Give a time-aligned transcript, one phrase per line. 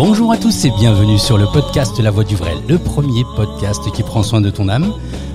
[0.00, 3.90] Bonjour à tous et bienvenue sur le podcast La Voix du Vrai, le premier podcast
[3.90, 4.94] qui prend soin de ton âme.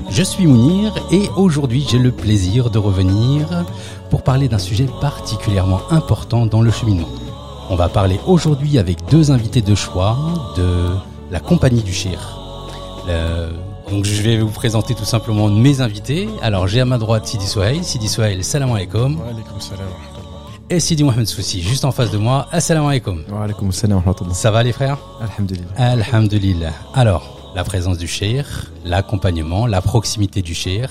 [0.09, 3.65] Je suis Mounir et aujourd'hui j'ai le plaisir de revenir
[4.09, 7.09] pour parler d'un sujet particulièrement important dans le cheminement.
[7.69, 10.17] On va parler aujourd'hui avec deux invités de choix
[10.55, 10.95] de
[11.29, 12.39] la compagnie du Chir.
[13.09, 13.51] Euh,
[13.91, 16.29] donc je vais vous présenter tout simplement mes invités.
[16.41, 17.83] Alors j'ai à ma droite Sidi Souhail.
[17.83, 19.19] Sidi Souhail, salam alaikum.
[19.19, 19.89] Wa alaikum salam.
[20.69, 22.47] Et Sidi Mohamed Soussi, juste en face de moi.
[22.51, 23.21] Assalamu alaikum.
[23.29, 24.33] Wa alaikum salam wa rahmatullah.
[24.33, 24.97] Ça va les frères?
[25.21, 25.67] Alhamdulillah.
[25.75, 26.73] Alhamdulillah.
[26.93, 28.45] Alors, la présence du Cheikh,
[28.85, 30.89] l'accompagnement, la proximité du Cheikh.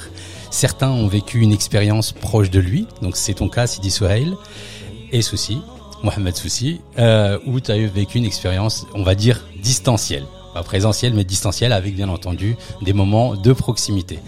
[0.51, 4.35] Certains ont vécu une expérience proche de lui, donc c'est ton cas Sidi Souhail.
[5.11, 5.63] Et Soussi,
[6.03, 10.27] Mohamed Soussi, euh, où tu as vécu une expérience, on va dire, distancielle.
[10.53, 14.19] Pas présentielle, mais distancielle, avec bien entendu des moments de proximité.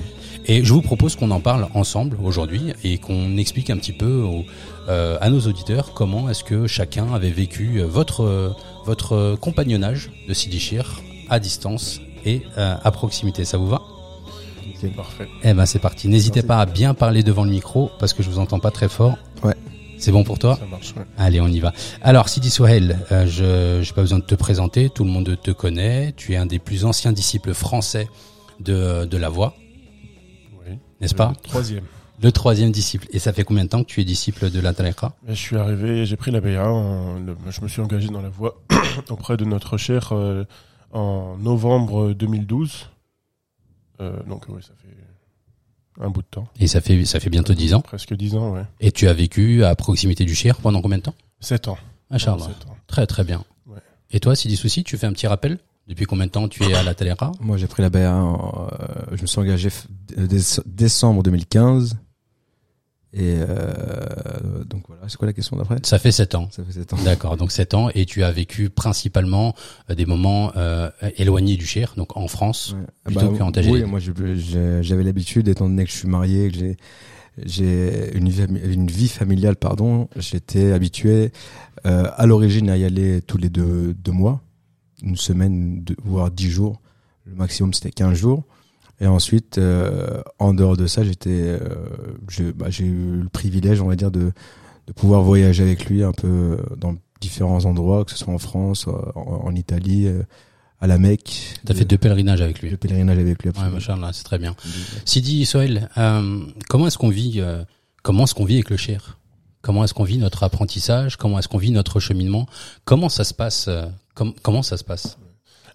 [0.47, 4.25] Et je vous propose qu'on en parle ensemble aujourd'hui et qu'on explique un petit peu
[4.89, 8.51] euh, à nos auditeurs comment est-ce que chacun avait vécu euh, votre euh,
[8.85, 13.45] votre compagnonnage de Sidi Chir à distance et à proximité.
[13.47, 13.81] Ça vous va?
[14.81, 15.29] C'est parfait.
[15.43, 16.09] Eh ben c'est parti.
[16.09, 18.89] N'hésitez pas à bien parler devant le micro parce que je vous entends pas très
[18.91, 19.17] fort.
[19.43, 19.55] Ouais.
[19.99, 20.57] C'est bon pour toi?
[20.57, 21.05] Ça marche, ouais.
[21.17, 21.73] Allez, on y va.
[22.03, 25.51] Alors, Sidi Souhail, euh, je n'ai pas besoin de te présenter, tout le monde te
[25.51, 26.13] connaît.
[26.17, 28.09] Tu es un des plus anciens disciples français
[28.61, 29.55] de, de la voix,
[30.67, 30.75] Oui.
[31.01, 31.33] n'est-ce pas?
[31.43, 31.85] Troisième.
[32.23, 33.07] Le troisième disciple.
[33.11, 35.13] Et ça fait combien de temps que tu es disciple de la tariqa?
[35.27, 36.51] Je suis arrivé, j'ai pris la BA,
[37.51, 38.61] je me suis engagé dans la voie
[39.11, 40.45] auprès de notre cher euh,
[40.93, 42.89] en novembre 2012.
[44.01, 46.49] Euh, donc oui, ça fait un bout de temps.
[46.59, 47.81] Et ça fait, ça fait bientôt dix ans?
[47.81, 48.65] Presque dix ans, ouais.
[48.81, 51.15] Et tu as vécu à proximité du Cher pendant combien de temps?
[51.41, 51.79] Sept ans.
[52.11, 52.45] Inch'Allah.
[52.47, 52.77] Sept ans.
[52.87, 53.45] Très très bien.
[53.67, 53.79] Ouais.
[54.11, 55.59] Et toi, Sidi Souci, tu fais un petit rappel?
[55.87, 57.33] Depuis combien de temps tu es à la tariqa?
[57.41, 59.69] Moi, j'ai pris la BA, en, euh, je me suis engagé
[60.65, 61.97] décembre 2015.
[63.17, 65.77] Et euh, donc voilà, c'est quoi la question d'après?
[65.85, 66.49] Ça fait sept ans.
[66.51, 66.97] Ça fait 7 ans.
[67.05, 69.55] D'accord, donc 7 ans et tu as vécu principalement
[69.89, 72.75] euh, des moments euh, éloignés du Cher, donc en France.
[72.77, 73.15] Ouais.
[73.15, 73.85] Plutôt qu'en Algérie.
[73.85, 76.77] Oui, moi j'avais l'habitude, étant donné que je suis marié, que j'ai
[77.45, 81.33] j'ai une vie, une vie familiale, pardon, j'étais habitué
[81.85, 84.41] euh, à l'origine à y aller tous les deux, deux mois,
[85.03, 86.81] une semaine, voire dix jours.
[87.27, 88.45] Le maximum c'était 15 jours.
[89.01, 93.89] Et ensuite, euh, en dehors de ça, j'étais, euh, bah, j'ai eu le privilège, on
[93.89, 94.33] va dire, de,
[94.87, 98.87] de pouvoir voyager avec lui un peu dans différents endroits, que ce soit en France,
[98.87, 100.23] en, en Italie, euh,
[100.81, 101.57] à la Mecque.
[101.65, 102.71] Tu as fait deux pèlerinages avec lui.
[102.71, 103.49] Le pèlerinage avec lui.
[103.49, 103.75] Ouais, absolument.
[103.75, 104.55] machallah, c'est très bien.
[105.05, 107.65] Sidi Soel, euh, comment est-ce qu'on vit euh,
[108.03, 109.19] comment est-ce qu'on vit avec le Cher?
[109.63, 111.17] Comment est-ce qu'on vit notre apprentissage?
[111.17, 112.47] Comment est-ce qu'on vit notre cheminement?
[112.85, 115.17] Comment ça se passe euh, com- Comment ça se passe?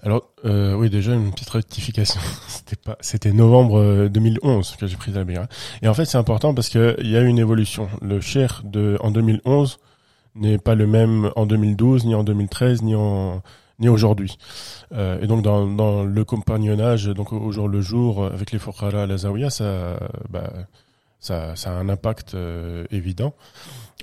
[0.01, 2.21] Alors, euh, oui, déjà une petite rectification.
[2.47, 5.47] C'était pas, c'était novembre euh, 2011 que j'ai pris la BA.
[5.81, 7.89] Et en fait, c'est important parce que il y a une évolution.
[8.01, 9.79] Le cher de en 2011
[10.35, 13.41] n'est pas le même en 2012, ni en 2013, ni en
[13.79, 14.37] ni aujourd'hui.
[14.93, 18.59] Euh, et donc dans, dans le compagnonnage, donc au jour le jour, euh, avec les
[18.59, 19.97] Fokhara à la Zawiya, ça,
[20.29, 20.51] bah,
[21.19, 23.33] ça, ça a un impact euh, évident.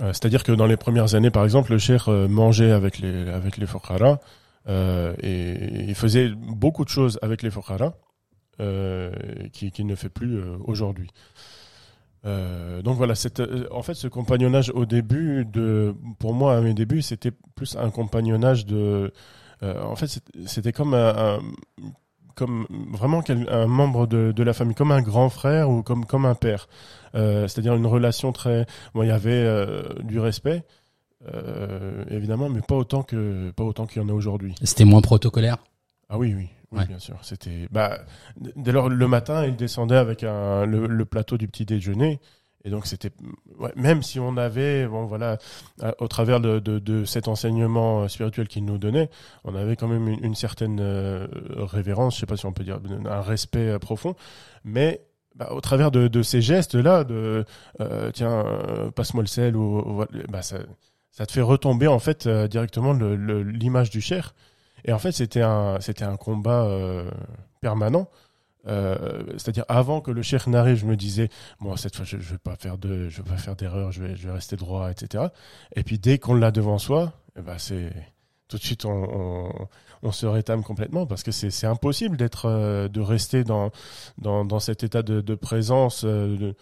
[0.00, 3.28] Euh, C'est-à-dire que dans les premières années, par exemple, le cher euh, mangeait avec les
[3.30, 4.20] avec les Fokhara.
[4.68, 7.94] Euh, et il faisait beaucoup de choses avec les Fokhara
[8.60, 9.12] euh,
[9.52, 11.10] qui, qui ne fait plus euh, aujourd'hui.
[12.24, 16.74] Euh, donc voilà, euh, en fait, ce compagnonnage au début, de, pour moi, à mes
[16.74, 19.12] débuts, c'était plus un compagnonnage de.
[19.62, 21.40] euh, en fait, c'était comme un, un-
[22.34, 26.26] comme vraiment un membre de, de la famille, comme un grand frère ou comme comme
[26.26, 26.68] un père.
[27.14, 28.66] Euh, C'est-à-dire une relation très.
[28.94, 30.64] Bon, il y avait euh, du respect,
[31.32, 34.54] euh, évidemment, mais pas autant que pas autant qu'il y en a aujourd'hui.
[34.62, 35.58] C'était moins protocolaire?
[36.08, 36.86] Ah oui, oui, oui, Ouais.
[36.86, 37.16] bien sûr.
[37.22, 37.98] C'était bah
[38.56, 42.20] dès lors le matin, il descendait avec un, le, le plateau du petit déjeuner.
[42.64, 43.10] Et donc c'était
[43.60, 45.38] ouais, même si on avait bon voilà
[46.00, 49.08] au travers de, de, de cet enseignement euh, spirituel qu'il nous donnait,
[49.44, 51.28] on avait quand même une, une certaine euh,
[51.58, 54.16] révérence, je sais pas si on peut dire un respect profond,
[54.64, 55.00] mais
[55.36, 57.44] bah, au travers de, de ces gestes là de
[57.80, 58.44] euh, tiens
[58.96, 60.58] passe-moi le sel ou, bah ça
[61.16, 64.34] ça te fait retomber en fait euh, directement l'image du cher
[64.84, 67.10] et en fait, c'était un, c'était un combat euh,
[67.60, 68.08] permanent.
[68.68, 71.28] Euh, c'est-à-dire avant que le chef n'arrive, je me disais
[71.60, 74.02] bon cette fois je, je vais pas faire de, je vais pas faire d'erreur, je
[74.02, 75.24] vais, je vais rester droit, etc.
[75.76, 77.92] Et puis dès qu'on l'a devant soi, eh ben c'est
[78.48, 79.68] tout de suite on,
[80.02, 83.70] on, se rétame complètement parce que c'est, impossible d'être, de rester dans,
[84.18, 86.54] dans, dans cet état de, de présence, de,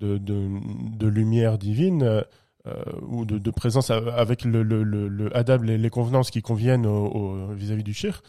[0.00, 2.24] de lumière divine.
[2.66, 6.42] Euh, ou de, de présence avec le, le, le, le adab, les, les convenances qui
[6.42, 6.86] conviennent
[7.54, 8.22] vis-à-vis du shir,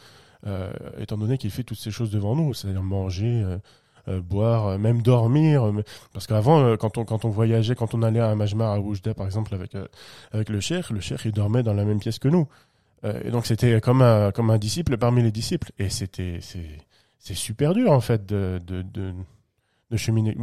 [0.48, 3.58] euh, étant donné qu'il fait toutes ces choses devant nous, c'est-à-dire manger, euh,
[4.10, 5.64] euh, boire, euh, même dormir.
[5.68, 5.84] euh,
[6.14, 9.26] Parce qu'avant, quand on quand on voyageait, quand on allait à majmar à Oujda par
[9.26, 9.72] exemple avec
[10.32, 12.48] avec le cheikh, le cheikh il dormait dans la même pièce que nous.
[13.26, 15.72] Et donc c'était comme un comme un disciple parmi les disciples.
[15.80, 16.40] Et c'était
[17.20, 19.14] c'est super dur en fait de de de,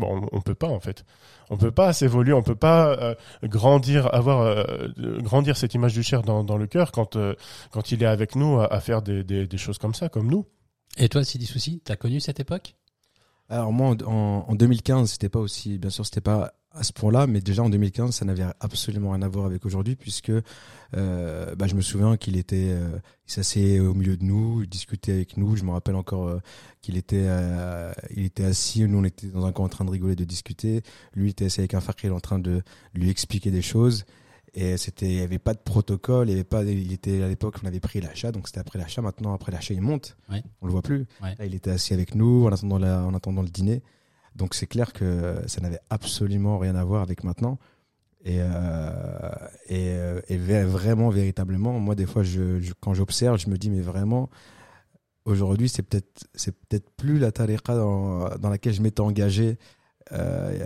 [0.03, 1.05] on, on peut pas en fait.
[1.51, 6.03] On peut pas s'évoluer, on peut pas euh, grandir, avoir euh, grandir cette image du
[6.03, 7.35] cher dans, le cœur quand euh,
[7.73, 10.47] quand il est avec nous à, faire des choses comme ça, comme nous.
[10.97, 12.75] Et toi, Sidi Souci, t'as connu cette époque?
[13.51, 16.93] Alors moi, en, en- en 2015, c'était pas aussi, bien sûr, c'était pas à ce
[16.93, 20.31] point-là, mais déjà en 2015, ça n'avait absolument rien à voir avec aujourd'hui, puisque
[20.97, 22.91] euh, bah, je me souviens qu'il était, euh,
[23.27, 25.57] il s'asseyait au milieu de nous, il discutait avec nous.
[25.57, 26.39] Je me rappelle encore euh,
[26.81, 29.91] qu'il était, euh, il était assis, nous on était dans un coin en train de
[29.91, 30.83] rigoler, de discuter.
[31.15, 32.63] Lui il était assis avec un fakir en train de
[32.95, 34.05] lui expliquer des choses.
[34.55, 37.29] Et c'était, il y avait pas de protocole, il y avait pas, il était à
[37.29, 39.01] l'époque, on avait pris l'achat, donc c'était après l'achat.
[39.01, 40.43] Maintenant, après l'achat, il monte, Ouais.
[40.61, 41.07] on le voit plus.
[41.23, 41.37] Ouais.
[41.39, 43.83] Là, il était assis avec nous en attendant la, en attendant le dîner.
[44.35, 47.59] Donc c'est clair que ça n'avait absolument rien à voir avec maintenant.
[48.25, 49.31] Et, euh,
[49.69, 53.71] et, euh, et vraiment, véritablement, moi des fois, je, je- quand j'observe, je me dis
[53.71, 54.29] mais vraiment,
[55.25, 59.59] aujourd'hui, c'est peut-être c'est peut-être plus la tariqa dans, dans laquelle je m'étais engagé
[60.13, 60.59] euh,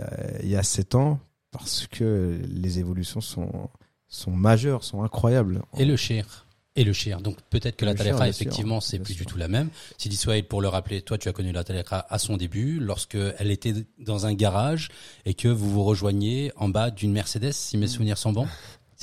[0.43, 1.19] il y a sept ans,
[1.57, 3.69] parce que les évolutions sont
[4.07, 5.61] sont majeures, sont incroyables.
[5.77, 7.21] Et le shir et le shir.
[7.21, 9.25] Donc peut-être que Le la sûr, effectivement, c'est plus sûr.
[9.25, 9.69] du tout la même.
[9.97, 13.17] Sidi Souhail, pour le rappeler, toi, tu as connu la taleqa à son début, lorsque
[13.37, 14.89] elle était dans un garage
[15.25, 18.47] et que vous vous rejoigniez en bas d'une Mercedes, si mes souvenirs sont bons.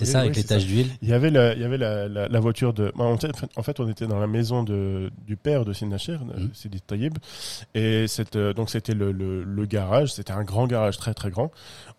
[0.04, 0.88] C'est Oui, ça, oui, avec les c'est taches d'huile.
[1.02, 2.93] Il y avait la, il y avait la, la, la voiture de.
[2.96, 3.16] bah, en
[3.62, 6.50] fait- on était dans la maison de, du père de Sinacher, Mhm.
[6.54, 7.14] Sidi Taïb,
[7.75, 10.12] et cette, euh, donc c'était le, le, le garage.
[10.12, 11.50] C'était un grand garage très très grand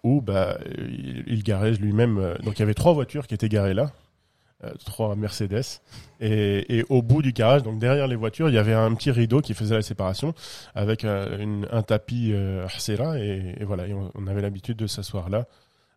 [0.04, 0.58] où bah
[0.90, 2.18] il, il garait lui-même.
[2.18, 3.92] euh, Donc il y avait trois voitures qui étaient garées là,
[4.64, 5.62] euh, trois Mercedes,
[6.20, 9.12] et, et au bout du garage, donc derrière les voitures, il y avait un petit
[9.12, 10.34] rideau qui faisait la séparation
[10.76, 12.66] avec un, une- un tapis euh,
[13.18, 15.46] et, et voilà, et on, on avait l'habitude de s'asseoir là.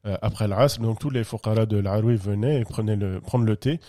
[0.07, 3.57] Euh, après l'Asr, donc tous les fuqara de l'Aroui venaient et prenaient le, prendre le
[3.57, 3.81] thé,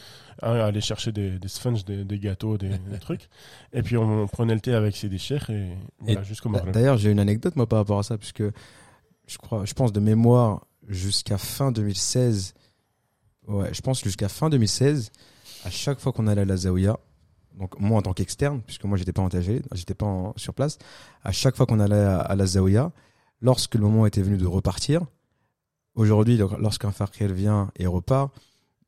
[0.41, 3.29] hein, aller chercher des, des sponges, des, des gâteaux, des, des trucs.
[3.73, 5.67] Et puis on, prenait le thé avec Sidi Cheikh et
[5.99, 6.73] voilà, jusqu'au Maghreb.
[6.73, 8.43] D'ailleurs, j'ai une anecdote moi par rapport à ça, puisque
[9.27, 12.55] je crois, je pense de mémoire jusqu'à fin 2016.
[13.47, 15.11] Ouais, je pense jusqu'à fin 2016,
[15.65, 16.97] à chaque fois qu'on allait à la Zawiya,
[17.57, 20.79] donc moi en tant qu'externe, puisque moi j'étais pas engagé, j'étais pas en- sur place,
[21.23, 22.91] à chaque fois qu'on allait à, à la Zawiya,
[23.41, 25.05] lorsque le moment était venu de repartir,
[25.97, 28.33] aujourd'hui, lorsqu'un fakir vient et repart,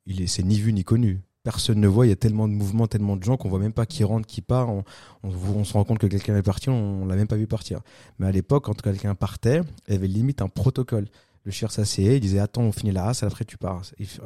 [0.06, 1.22] il est, c'est ni vu ni connu.
[1.44, 3.74] Personne ne voit, il y a tellement de mouvements, tellement de gens qu'on voit même
[3.74, 4.70] pas qui rentre, qui part.
[4.70, 4.84] On,
[5.24, 7.82] on, on se rend compte que quelqu'un est parti, on, l'a même pas vu partir.
[8.20, 11.08] Mais à l'époque, quand quelqu'un partait, il y avait limite un protocole.
[11.46, 13.82] Le chien s'asseyait, il disait attends, on finit la race, après tu pars.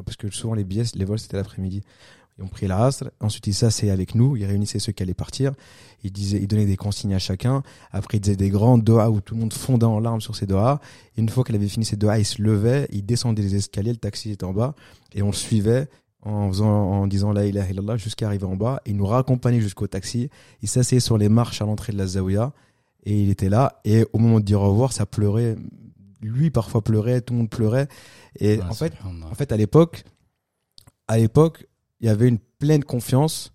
[0.05, 1.81] Parce que souvent les billets, les vols c'était l'après-midi.
[2.37, 5.13] Ils ont pris la race, ensuite il s'asseyait avec nous, il réunissait ceux qui allaient
[5.13, 5.53] partir,
[6.03, 7.61] il disait, il donnait des consignes à chacun.
[7.91, 10.47] Après il disait des grands doigts où tout le monde fondait en larmes sur ses
[10.47, 10.79] doigts.
[11.15, 13.91] Et une fois qu'il avait fini ses doigts, il se levait, il descendait les escaliers,
[13.91, 14.73] le taxi était en bas
[15.13, 15.87] et on le suivait
[16.23, 18.81] en faisant en disant la ilaha illallah jusqu'à arriver en bas.
[18.87, 20.29] Il nous raccompagnait jusqu'au taxi.
[20.63, 22.51] Il s'asseyait sur les marches à l'entrée de la zawiya
[23.03, 23.79] et il était là.
[23.85, 25.55] Et au moment de dire au revoir ça pleurait.
[26.21, 27.87] Lui parfois pleurait tout le monde pleurait.
[28.39, 28.93] Et Ouais, en fait
[29.29, 30.03] en fait à l'époque
[31.07, 31.67] à l'époque
[32.03, 33.51] il y avait une pleine confiance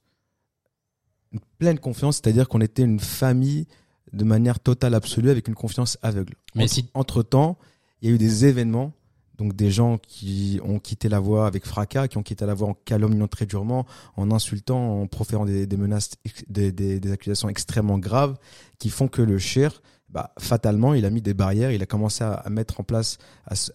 [1.32, 3.66] une pleine confiance c'est-à-dire qu'on était une famille
[4.12, 7.58] de manière totale absolue avec une confiance aveugle Mais entre, si- entre temps
[8.00, 8.92] il y a eu des événements
[9.36, 12.66] donc des gens qui ont quitté la voie avec fracas, qui ont quitté la voie
[12.70, 16.10] en calomniant très durement, en insultant, en proférant des, des menaces,
[16.48, 18.36] des, des, des accusations extrêmement graves,
[18.80, 22.24] qui font que le cher, bah, fatalement, il a mis des barrières, il a commencé
[22.24, 23.18] à, à mettre en place,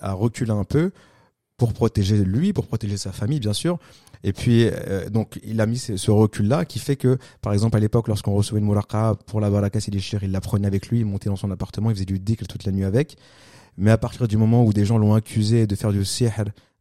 [0.01, 0.91] à reculer un peu
[1.55, 3.79] pour protéger lui, pour protéger sa famille, bien sûr.
[4.23, 7.75] Et puis, euh, donc, il a mis ce, ce recul-là qui fait que, par exemple,
[7.75, 10.99] à l'époque, lorsqu'on recevait une moulaka pour la baraka, chers, il la prenait avec lui,
[10.99, 13.17] il montait dans son appartement, il faisait du dhikr toute la nuit avec.
[13.77, 16.31] Mais à partir du moment où des gens l'ont accusé de faire du sihr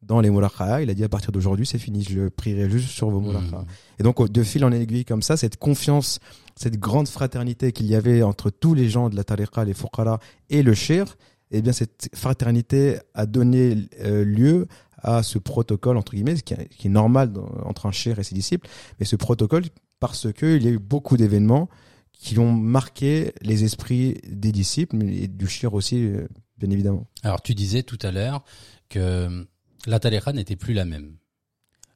[0.03, 3.11] dans les moulaka, il a dit à partir d'aujourd'hui, c'est fini, je prierai juste sur
[3.11, 3.59] vos moulaka.
[3.59, 3.67] Mhm.
[3.99, 6.21] Et donc, de fil en aiguille comme ça, cette confiance,
[6.55, 10.21] cette grande fraternité qu'il y avait entre tous les gens de la tariqa, les fuqara
[10.49, 11.17] et le shir,
[11.51, 14.67] eh bien, cette fraternité a donné euh, lieu
[15.03, 17.33] à ce protocole, entre guillemets, qui est, normal
[17.65, 18.69] entre un shir et ses disciples,
[18.99, 19.65] mais ce protocole
[20.01, 21.69] parce que il y a eu beaucoup d'événements
[22.13, 26.27] qui ont marqué les esprits des disciples et du shir aussi, euh,
[26.59, 27.07] bien évidemment.
[27.23, 28.45] Alors, tu disais tout à l'heure
[28.89, 29.47] que
[29.87, 31.17] la taleqa n'était plus la même.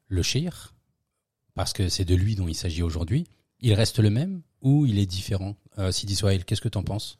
[0.08, 0.74] Le shir,
[1.54, 3.26] parce que c'est de lui dont il s'agit aujourd'hui,
[3.60, 5.56] il reste le même ou il est différent?
[5.78, 7.18] Euh, Sidi Souhail, qu'est-ce que t'en penses?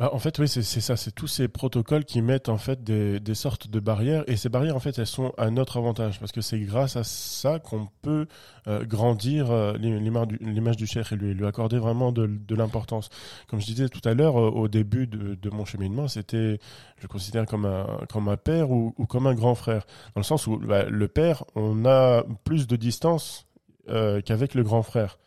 [0.00, 0.96] Bah, en fait, oui, c'est ça.
[0.96, 4.24] C'est tous ces protocoles qui mettent en fait des, sortes de barrières.
[4.26, 7.04] Et ces barrières, en fait, elles sont à notre avantage parce que c'est grâce à
[7.04, 8.26] ça qu'on peut
[8.66, 13.08] euh, grandir euh, l'image du, cheikh et lui, accorder vraiment de, l'importance.
[13.46, 16.58] Comme je disais tout à l'heure, euh, au début de, mon cheminement, c'était,
[16.96, 19.86] je le considère comme un, comme un père ou, comme un grand frère.
[20.16, 23.46] Dans le sens où bah, le père, on a plus de distance
[23.86, 25.18] qu'avec le grand frère.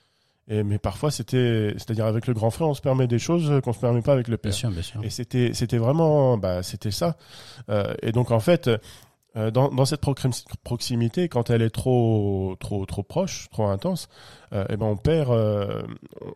[0.50, 3.74] Et, mais parfois, c'était, c'est-à-dire avec le grand frère, on se permet des choses qu'on
[3.74, 4.52] se permet pas avec le père.
[4.52, 5.04] Bien sûr, bien sûr.
[5.04, 7.18] Et c'était, c'était vraiment, bah, c'était ça.
[7.70, 8.70] Euh, et donc en fait,
[9.36, 14.08] euh, dans, dans cette proxim- proximité, quand elle est trop, trop, trop proche, trop intense,
[14.54, 15.82] euh, eh ben on perd, euh,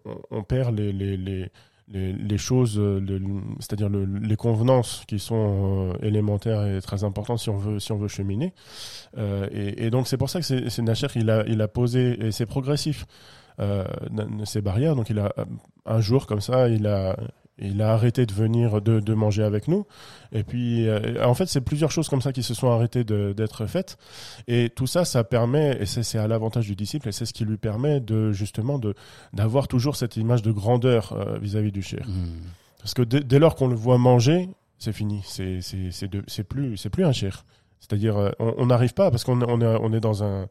[0.06, 1.50] on, on perd les, les, les,
[1.88, 3.22] les, les choses, le-
[3.60, 7.92] c'est-à-dire le- les convenances qui sont euh, élémentaires et très importantes si on veut, si
[7.94, 8.54] on veut cheminer.
[9.18, 11.68] Euh, et, et donc c'est pour ça que c'est c'est Nacher, il a, il a
[11.70, 13.06] posé et c'est progressif
[13.60, 13.86] euh,
[14.46, 14.96] ces barrières.
[14.96, 15.34] Donc il a
[15.86, 17.16] un jour comme ça, il a
[17.62, 19.86] il a arrêté de venir de, de manger avec nous.
[20.32, 23.66] Et puis, euh, en fait, c'est plusieurs choses comme ça qui se sont arrêtées d'être
[23.68, 23.98] faites.
[24.48, 27.46] Et tout ça, ça permet, et c'est à l'avantage du disciple, et c'est ce qui
[27.46, 28.96] lui permet de justement de
[29.34, 32.06] d'avoir toujours cette image de grandeur euh, vis-à-vis du cher.
[32.08, 32.42] Hmm.
[32.80, 35.22] Parce que dès, dès lors qu'on le voit manger, c'est fini.
[35.26, 37.46] C'est plus plus un cher.
[37.80, 40.48] C'est-à-dire, euh, on n'arrive pas parce qu'on on est on est dans un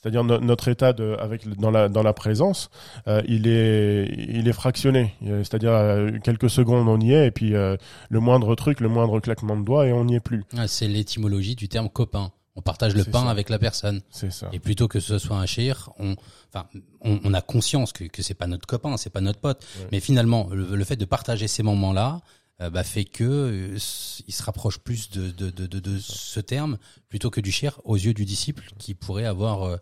[0.00, 2.70] c'est-à-dire no- notre état de, avec dans la dans la présence,
[3.06, 5.14] euh, il est il est fractionné.
[5.26, 7.76] Euh, C'est-à-dire euh, quelques secondes on y est et puis euh,
[8.10, 10.44] le moindre truc, le moindre claquement de doigts et on n'y est plus.
[10.56, 12.30] Ah, C'est l'étymologie du terme copain.
[12.56, 13.30] On partage le pain ça.
[13.30, 14.00] avec la personne.
[14.10, 14.48] C'est ça.
[14.52, 16.16] Et plutôt que ce soit un shir, on,
[16.52, 16.66] enfin,
[17.02, 19.64] on, on a conscience que, que c'est pas notre copain, c'est pas notre pote.
[19.78, 19.86] Ouais.
[19.92, 22.20] Mais finalement, le, le fait de partager ces moments-là,
[22.60, 23.78] bah, fait que euh,
[24.26, 27.96] il se rapproche plus de, de, de, de, ce terme plutôt que du shir aux
[27.96, 29.76] yeux du disciple qui pourrait avoir euh,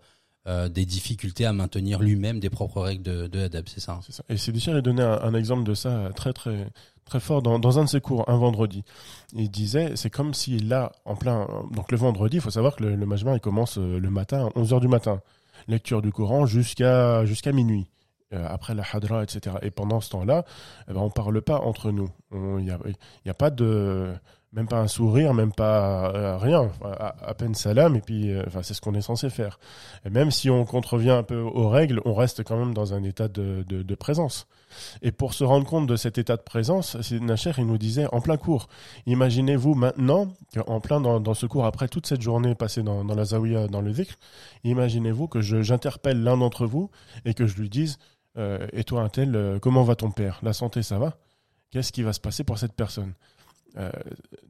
[0.46, 3.92] euh, des difficultés à maintenir lui-même des propres règles de, de c'est ça.
[3.92, 4.00] hein?
[4.08, 4.22] Ça.
[4.28, 6.68] Et Sidi Cher a donné un, un exemple de ça très très
[7.06, 8.84] très fort dans, dans un de ses cours un vendredi.
[9.32, 12.84] Il disait c'est comme s'il a en plein donc le vendredi, il faut savoir que
[12.84, 15.20] le, le majma il commence euh, le matin à 11h du matin.
[15.66, 17.86] Lecture du Coran jusqu'à jusqu'à minuit.
[18.32, 19.54] Euh, après la hadra, etc.
[19.62, 20.44] Et pendant ce temps-là,
[20.88, 22.10] eh ben, on parle pas entre nous.
[22.32, 22.70] Il n'y
[23.30, 24.12] a, pas de
[24.52, 28.74] même pas un sourire, même pas euh, rien, à, peine salam, et puis euh, c'est
[28.74, 29.60] ce qu'on est censé faire.
[30.04, 33.04] Et même si on contrevient un peu aux règles, on reste quand même dans un
[33.04, 34.48] état de, présence.
[35.02, 38.20] Et pour se rendre compte de cet état de présence, Nacher, il nous disait en
[38.20, 38.66] plein cours,
[39.06, 40.32] imaginez-vous maintenant,
[40.66, 43.82] en plein dans, ce cours, après toute cette journée passée dans, dans la zawiya, dans
[43.82, 44.16] le dhikr,
[44.64, 46.90] imaginez-vous que j'interpelle l'un d'entre vous
[47.24, 47.98] et que je lui dise,
[48.38, 50.40] euh, et toi un tel, euh, comment va ton père?
[50.42, 51.16] La santé, ça va?
[51.70, 53.12] Qu'est-ce qui va se passer pour cette personne?
[53.78, 53.90] Euh,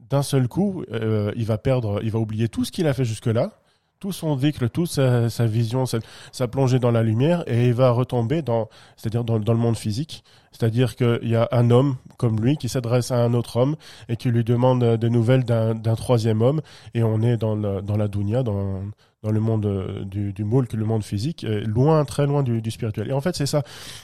[0.09, 3.51] D'un seul coup, il va perdre, il va oublier tout ce qu'il a fait jusque-là,
[3.99, 8.41] tout son dhikr, toute sa, vision, sa, plongée dans la lumière, et il va retomber
[8.41, 10.23] dans, c'est-à-dire dans, le monde physique.
[10.51, 13.75] C'est-à-dire qu'il y a un homme comme lui qui s'adresse à un autre homme
[14.07, 16.61] et qui lui demande des nouvelles d'un troisième homme,
[16.93, 18.81] et on est dans, la dunya, dans,
[19.27, 23.09] dans le monde euh, du, moule, le monde physique, euh, loin, très loin du, spirituel.
[23.09, 23.61] Et en fait, c'est ça.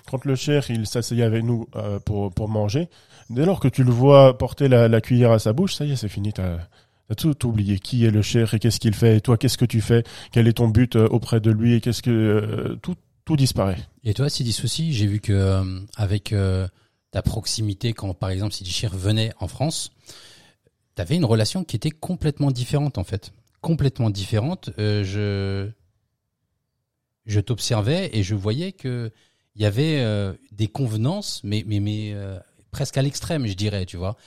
[0.09, 2.89] Quand le cher, il s'asseyait avec nous euh, pour, pour manger,
[3.29, 5.95] dès lors que tu le vois porter la, cuillère à sa bouche, ça y est,
[5.95, 6.33] c'est fini.
[6.33, 6.57] T'as
[7.09, 7.79] as tout oublié.
[7.79, 9.15] Qui est le cher et qu'est-ce qu'il fait?
[9.15, 10.03] Et toi, qu'est-ce que tu fais?
[10.33, 11.75] Quel est ton but auprès de lui?
[11.75, 13.77] Et qu'est-ce que tout tout disparaît.
[14.03, 15.63] Et toi, Sidi Souci, j'ai vu que
[15.95, 16.35] avec
[17.11, 19.91] ta proximité, quand par exemple Sidi Chir venait en France,
[20.97, 23.31] tu avais une relation qui était complètement différente en fait.
[23.63, 24.71] Complètement différente.
[24.77, 25.71] Euh, je
[27.25, 29.09] je t'observais et je voyais que
[29.55, 32.37] il y avait euh, des convenances, mais mais mais euh,
[32.71, 34.17] presque à l'extrême, je dirais, tu vois.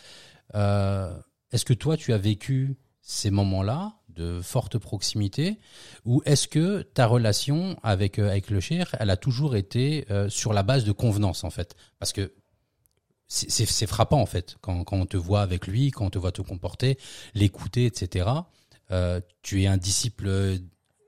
[1.53, 5.61] Est-ce que toi, tu as vécu ces moments-là de forte proximité
[6.07, 10.63] ou est-ce que ta relation avec avec le cher, elle a toujours été sur la
[10.63, 11.77] base de convenance en fait?
[11.99, 12.33] Parce que
[13.29, 16.33] c'est frappant en fait quand, quand on te voit avec lui, quand on te voit
[16.33, 16.97] te comporter,
[17.35, 18.31] l'écouter, etc.
[18.91, 20.59] Euh, tu es un disciple euh,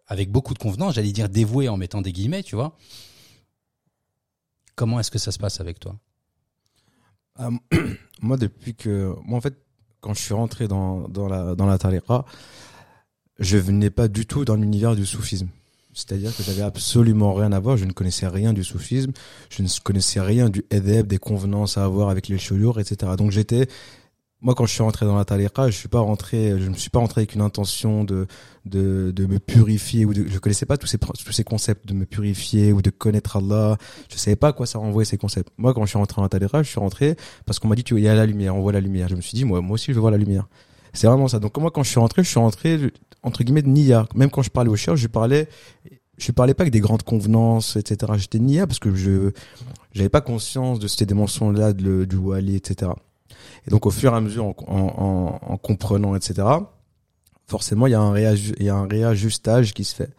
[0.06, 2.76] avec beaucoup de convenance, j'allais dire dévoué en mettant des guillemets, tu vois.
[4.75, 5.99] Comment est-ce que ça se passe avec toi?
[7.37, 7.50] Ah,
[8.23, 9.54] moi, depuis que, moi, en fait,
[10.00, 12.25] quand je suis rentré dans, dans la, dans tariqa,
[13.38, 15.49] je venais pas du tout dans l'univers du soufisme.
[15.92, 19.11] C'est-à-dire que j'avais absolument rien à voir, je ne connaissais rien du soufisme,
[19.50, 23.12] je ne connaissais rien du edeb, des convenances à avoir avec les chouyours, etc.
[23.16, 23.68] Donc j'étais,
[24.40, 26.90] moi quand je suis rentré dans la tariqa, je suis pas rentré, je ne suis
[26.90, 28.26] pas rentré avec une intention de,
[28.66, 31.95] de, de me purifier ou de, je connaissais pas tous ces, tous ces concepts de
[31.95, 33.76] me purifier ou de connaître Allah.
[34.11, 35.50] Je savais pas à quoi ça renvoyait ces concepts.
[35.59, 37.16] Moi quand je suis rentré dans la tariqa, je suis rentré
[37.47, 39.09] parce qu'on m'a dit tu il y a la lumière, on voit la lumière.
[39.09, 40.47] Je me suis dit moi, moi aussi je voir la lumière.
[40.92, 41.40] C'est vraiment ça.
[41.40, 42.78] Donc moi quand je suis rentré, je suis rentré
[43.25, 44.07] entre guillemets de Nia.
[44.14, 45.49] Même quand je parlais au cher, je parlais,
[46.16, 48.12] je parlais pas avec des grandes convenances, etc.
[48.16, 49.33] J'étais Nia parce que je,
[49.92, 52.92] j'avais pas conscience de ces dimensions-là de, du Wali, etc.
[53.67, 54.77] Et donc au fur et à mesure, en, en,
[55.49, 56.47] en, en comprenant, etc.
[57.47, 60.11] Forcément, il y a un réaju- il y a un réajustage qui se fait.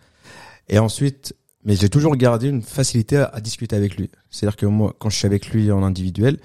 [0.68, 4.10] Et ensuite, mais j'ai toujours gardé une facilité à, à discuter avec lui.
[4.32, 6.38] C'est-à-dire que moi, quand je suis avec lui en individuel,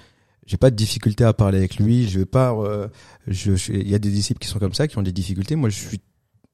[0.45, 2.07] j'ai pas de difficulté à parler avec lui.
[2.07, 2.53] Je vais pas.
[2.53, 2.87] euh,
[3.27, 5.55] je, je- il y a des disciples qui sont comme ça, qui ont des difficultés.
[5.55, 6.01] Moi, je suis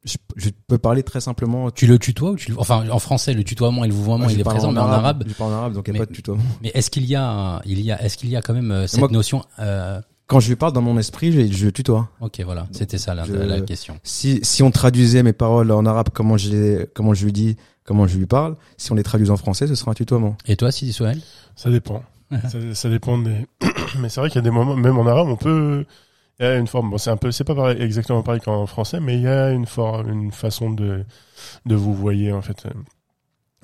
[0.03, 1.69] je, je peux parler très simplement.
[1.69, 4.31] Tu le tutoies ou tu le- enfin en français le tutoiement et le vouvoiement Moi,
[4.33, 5.25] il est présent mais en arabe.
[5.27, 6.41] Je parle en arabe, donc il n'y Mais- a pas de tutoiement.
[6.63, 8.87] Mais est-ce qu'il y a il y a est-ce qu'il y a quand même euh,
[8.87, 12.07] cette Moi- notion euh, Quand je lui parle dans mon esprit, je, je tutoie.
[12.21, 13.99] OK voilà, c'était ça la, je- la question.
[14.03, 17.57] Si, si on traduisait mes paroles en arabe, comment je, les- comment je lui dis,
[17.83, 20.37] comment je lui parle, si on les traduit en français, ce sera un tutoiement.
[20.45, 21.21] Et toi Sidi Souhail
[21.57, 22.01] Ça dépend.
[22.31, 23.45] ça, ça dépend des.
[23.99, 25.85] Mais c'est vrai qu'il y a des moments, même en arabe, on peut.
[26.39, 26.89] Il y a une forme.
[26.91, 29.51] Bon, c'est un peu, c'est pas pareil, exactement pareil qu'en français, mais il y a
[29.51, 31.03] une forme, une façon de
[31.65, 32.65] de vous voyer en fait.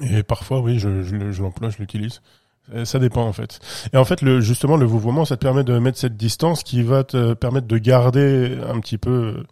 [0.01, 2.21] Et parfois, oui, je, je l'emploie, je l'utilise.
[2.73, 3.59] Euh, Ça dépend en fait.
[3.93, 6.83] Et en fait, le, justement, le vouvoiement, ça te permet de mettre cette distance qui
[6.83, 9.43] va te permettre de garder un petit peu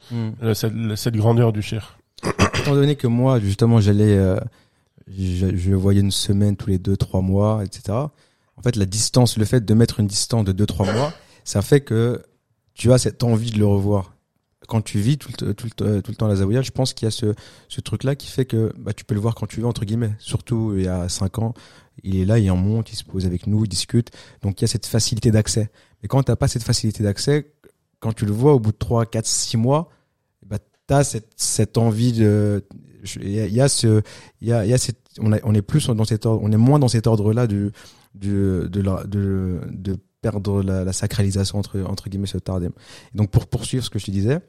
[0.43, 1.97] euh, cette, cette grandeur du shir.
[2.59, 4.39] Étant donné que moi, justement, j'allais, euh,
[5.07, 7.97] je, voyais une semaine tous les deux, trois mois, etc.
[8.57, 11.61] En fait, la distance, le fait de mettre une distance de deux, trois mois, ça
[11.61, 12.21] fait que
[12.73, 14.13] tu as cette envie de le revoir.
[14.67, 16.93] Quand tu vis tout le, tout le, tout le temps à la Zawiya, je pense
[16.93, 17.35] qu'il y a ce,
[17.69, 20.15] ce truc-là qui fait que bah, tu peux le voir quand tu veux, entre guillemets.
[20.17, 21.53] Surtout il y a cinq ans,
[22.03, 24.11] il est là, il en monte, il se pose avec nous, il discute.
[24.41, 25.71] Donc il y a cette facilité d'accès.
[26.01, 27.51] Mais quand t'as pas cette facilité d'accès,
[27.99, 29.89] quand tu le vois au bout de trois, quatre, six mois,
[30.45, 32.65] bah, t'as cette, cette envie de,
[33.21, 34.01] il y a, ce,
[34.41, 36.87] y a, y a cette, on, est plus dans cet ordre, on est moins dans
[36.87, 37.71] cet ordre-là de
[38.21, 42.71] la, de, de perdre la, la sacralisation entre, entre guillemets ce tardem.
[43.13, 44.39] Et donc pour poursuivre ce que je te disais,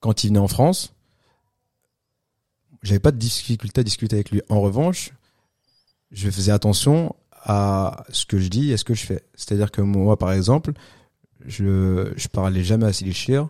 [0.00, 0.94] quand il venait en France,
[2.82, 4.42] j'avais pas de difficulté à discuter avec lui.
[4.48, 5.12] En revanche,
[6.10, 9.22] je faisais attention à ce que je dis et ce que je fais.
[9.34, 10.72] C'est-à-dire que moi, par exemple,
[11.46, 13.48] je, je parlais jamais à Sidi Chir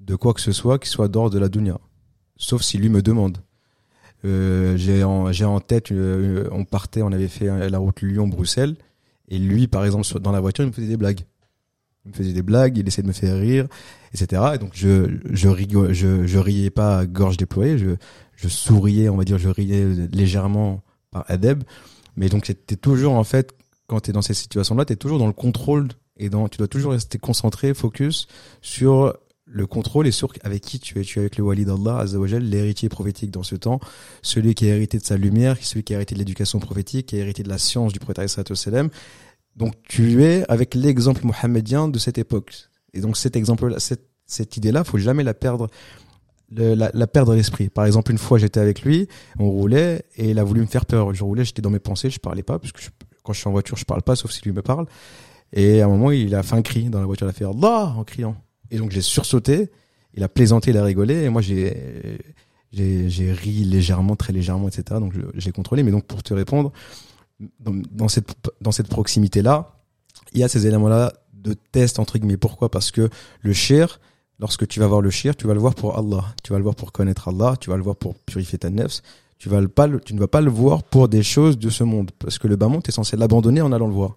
[0.00, 1.78] de quoi que ce soit qui soit d'ordre de la dunya.
[2.36, 3.38] Sauf si lui me demande.
[4.24, 8.76] Euh, j'ai en, en tête, euh, on partait, on avait fait la route Lyon-Bruxelles,
[9.28, 11.20] et lui, par exemple, dans la voiture, il me faisait des blagues.
[12.04, 13.66] Il me faisait des blagues, il essayait de me faire rire,
[14.14, 14.42] etc.
[14.54, 17.96] Et donc je, je, je riais pas à gorge déployée, je,
[18.34, 21.62] je souriais, on va dire, je riais légèrement par adeb.
[22.16, 23.54] Mais donc c'était toujours en fait,
[23.86, 26.58] quand tu es dans ces situations-là, tu es toujours dans le contrôle et dans, tu
[26.58, 28.26] dois toujours rester concentré, focus
[28.60, 29.14] sur
[29.50, 31.02] le contrôle et sur avec qui tu es.
[31.02, 32.04] Tu es avec le wali d'Allah,
[32.40, 33.80] l'héritier prophétique dans ce temps,
[34.22, 37.16] celui qui a hérité de sa lumière, celui qui a hérité de l'éducation prophétique, qui
[37.16, 38.30] a hérité de la science du prophète.
[39.56, 42.54] Donc tu es avec l'exemple mohammedien de cette époque.
[42.92, 45.68] Et donc cet exemple, cette, cette idée-là, faut jamais la perdre,
[46.54, 47.68] le- la, la perdre l'esprit.
[47.68, 49.08] Par exemple, une fois j'étais avec lui,
[49.38, 51.12] on roulait et il a voulu me faire peur.
[51.14, 52.88] Je roulais, j'étais dans mes pensées, je parlais pas parce que je-
[53.22, 54.86] quand je suis en voiture, je parle pas sauf si lui me parle.
[55.52, 57.44] Et à un moment, il a fait un cri dans la voiture, il a fait
[57.44, 58.36] Allah en criant.
[58.70, 59.70] Et donc j'ai sursauté.
[60.14, 62.18] Il a plaisanté, il a rigolé et moi j'ai
[62.72, 65.00] j'ai ri légèrement, très légèrement, etc.
[65.00, 65.82] Donc j'ai contrôlé.
[65.82, 66.72] Mais donc pour te répondre,
[67.60, 68.30] dans, cette
[68.60, 69.76] dans cette proximité là,
[70.32, 72.36] il y a ces éléments là de test entre guillemets.
[72.36, 72.70] Pourquoi?
[72.70, 73.08] Parce que
[73.42, 74.00] le shir,
[74.38, 76.62] lorsque tu vas voir le shir, tu vas le voir pour Allah, tu vas le
[76.62, 79.02] voir pour connaître Allah, tu vas le voir pour purifier ta nefs.
[79.38, 82.56] Tu ne vas pas le voir pour des choses de ce monde parce que le
[82.56, 84.16] bas monde tu es censé l'abandonner en allant le voir.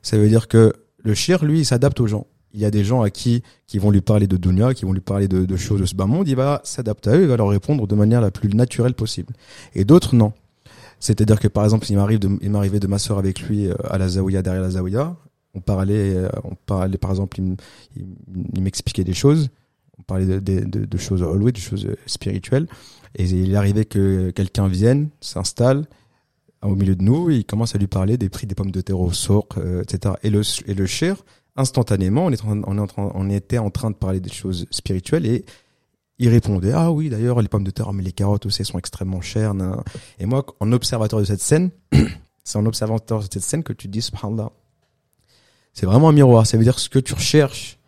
[0.00, 2.26] Ça veut dire que le shir lui il s'adapte aux gens.
[2.54, 4.92] Il y a des gens à qui qui vont lui parler de dunya, qui vont
[4.92, 7.36] lui parler de, choses de ce bas monde, il va s'adapter à eux, il va
[7.36, 9.34] leur répondre de manière la plus naturelle possible.
[9.74, 10.32] Et d'autres non.
[11.00, 13.98] C'est-à-dire que par exemple, il m'arrive de, il m'arrivait de m'asseoir avec lui euh, à
[13.98, 15.16] la zawiya derrière la zawiya.
[15.54, 17.40] On parlait, euh, on parlait par exemple,
[17.96, 19.50] il m'expliquait des choses.
[20.02, 22.66] On parlait de, choses allouées, de choses euh, spirituelles.
[23.14, 25.86] Et il arrivait que quelqu'un vienne, s'installe
[26.62, 28.80] au milieu de nous, et il commence à lui parler des prix des pommes de
[28.80, 30.14] terre au souk, euh, etc.
[30.22, 31.16] Et le et le cher,
[31.56, 34.66] instantanément, on, est en, on, est en on était en train de parler des choses
[34.70, 35.44] spirituelles et
[36.18, 39.20] il répondait ah oui d'ailleurs les pommes de terre mais les carottes aussi sont extrêmement
[39.20, 39.54] chères
[40.18, 41.70] et moi en observateur de cette scène
[42.44, 44.50] c'est en observateur de cette scène que tu dis subhanallah
[45.72, 47.78] c'est vraiment un miroir ça veut dire ce que tu recherches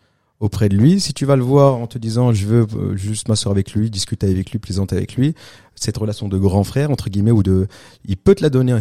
[0.40, 3.28] auprès de lui si tu vas le voir en te disant je veux euh, juste
[3.28, 5.34] m'asseoir avec lui discuter avec lui plaisanter avec lui
[5.74, 7.66] cette relation de grand frère entre guillemets ou de
[8.04, 8.80] il peut te la donner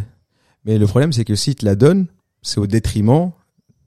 [0.66, 2.08] mais le problème c'est que s'il te la donne
[2.42, 3.32] c'est au détriment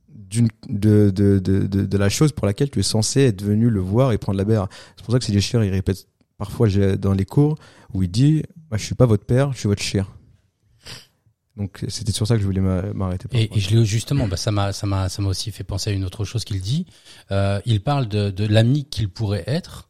[0.08, 3.80] d'une de, de, de, de, la chose pour laquelle tu es censé être venu le
[3.80, 4.66] voir et prendre la bière.
[4.96, 7.56] C'est pour ça que c'est des chiens, il répète parfois dans les cours
[7.94, 10.06] où il dit bah, je suis pas votre père, je suis votre chien.
[11.56, 13.28] Donc c'était sur ça que je voulais m'a- m'arrêter.
[13.32, 15.90] Et, et je l'ai justement, bah, ça m'a, ça m'a, ça m'a aussi fait penser
[15.90, 16.86] à une autre chose qu'il dit.
[17.30, 19.88] Euh, il parle de, de l'ami qu'il pourrait être.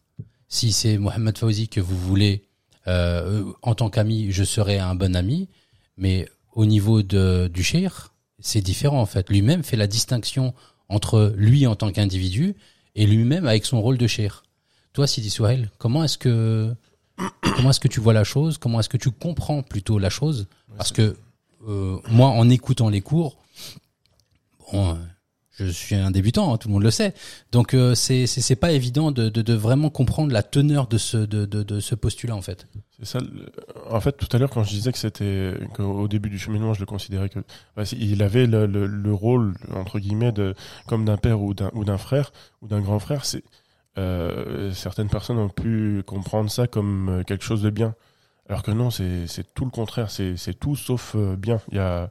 [0.48, 2.44] Si c'est Mohamed Fauzi que vous voulez,
[2.87, 5.48] euh, en tant qu'ami, je serai un bon ami.
[5.96, 9.29] Mais au niveau de, du shir, c'est différent en fait.
[9.29, 10.55] Lui-même fait la distinction
[10.88, 12.55] entre lui en tant qu'individu
[12.94, 14.44] et lui-même avec son rôle de shir.
[14.92, 16.72] Toi, Sidi Souhail, comment est-ce que
[17.42, 18.57] comment est-ce que tu vois la chose?
[18.57, 20.46] Comment est-ce que tu comprends plutôt la chose?
[20.76, 21.16] Parce que
[21.66, 23.38] euh, moi, en écoutant les cours,
[24.72, 24.94] bon, euh,
[25.59, 27.14] je suis un débutant, hein, tout le monde le sait.
[27.50, 31.44] Donc euh, c'est c'est pas évident de, de, vraiment comprendre la teneur de ce de,
[31.44, 32.68] de, ce postulat en fait.
[32.98, 33.18] C'est ça.
[33.90, 36.81] En fait, tout à l'heure, quand je disais que c'était qu'au début du cheminement, je
[36.81, 37.40] le considérais que
[37.92, 40.55] il avait le, le, le, rôle entre guillemets de
[40.87, 43.24] comme d'un père ou d'un ou d'un frère ou d'un grand frère.
[44.74, 47.94] Certaines personnes ont pu comprendre ça comme quelque chose de bien.
[48.48, 51.61] Alors que non, c'est tout le contraire, c'est tout sauf euh, bien.
[51.72, 52.11] Il y a,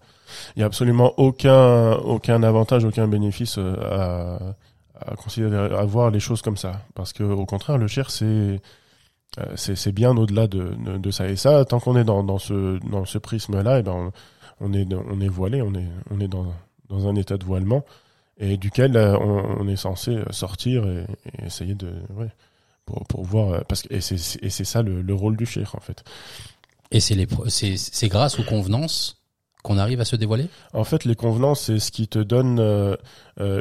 [0.57, 4.55] y a absolument aucun, aucun avantage, aucun bénéfice euh,
[4.99, 6.81] à, à considérer, à voir les choses comme ça.
[6.93, 8.61] Parce que au contraire, le cher, c'est
[9.55, 11.27] c'est bien au-delà de, de, ça.
[11.27, 14.13] Et ça, tant qu'on est dans, dans ce, dans ce prisme-là, et eh ben
[14.61, 16.53] on, est, on est voilé, on est, on est dans,
[16.87, 17.83] dans un état de voilement
[18.37, 21.05] et duquel euh, on, est censé sortir et,
[21.45, 22.29] essayer de ouais,
[22.85, 25.45] pour, pour voir euh, parce que et c'est et c'est ça le, le, rôle du
[25.45, 26.03] cheikh en fait.
[26.91, 29.21] Et c'est les c'est c'est grâce aux convenances
[29.63, 30.47] qu'on arrive à se dévoiler?
[30.73, 32.95] En fait, les convenances c'est ce qui te donne euh,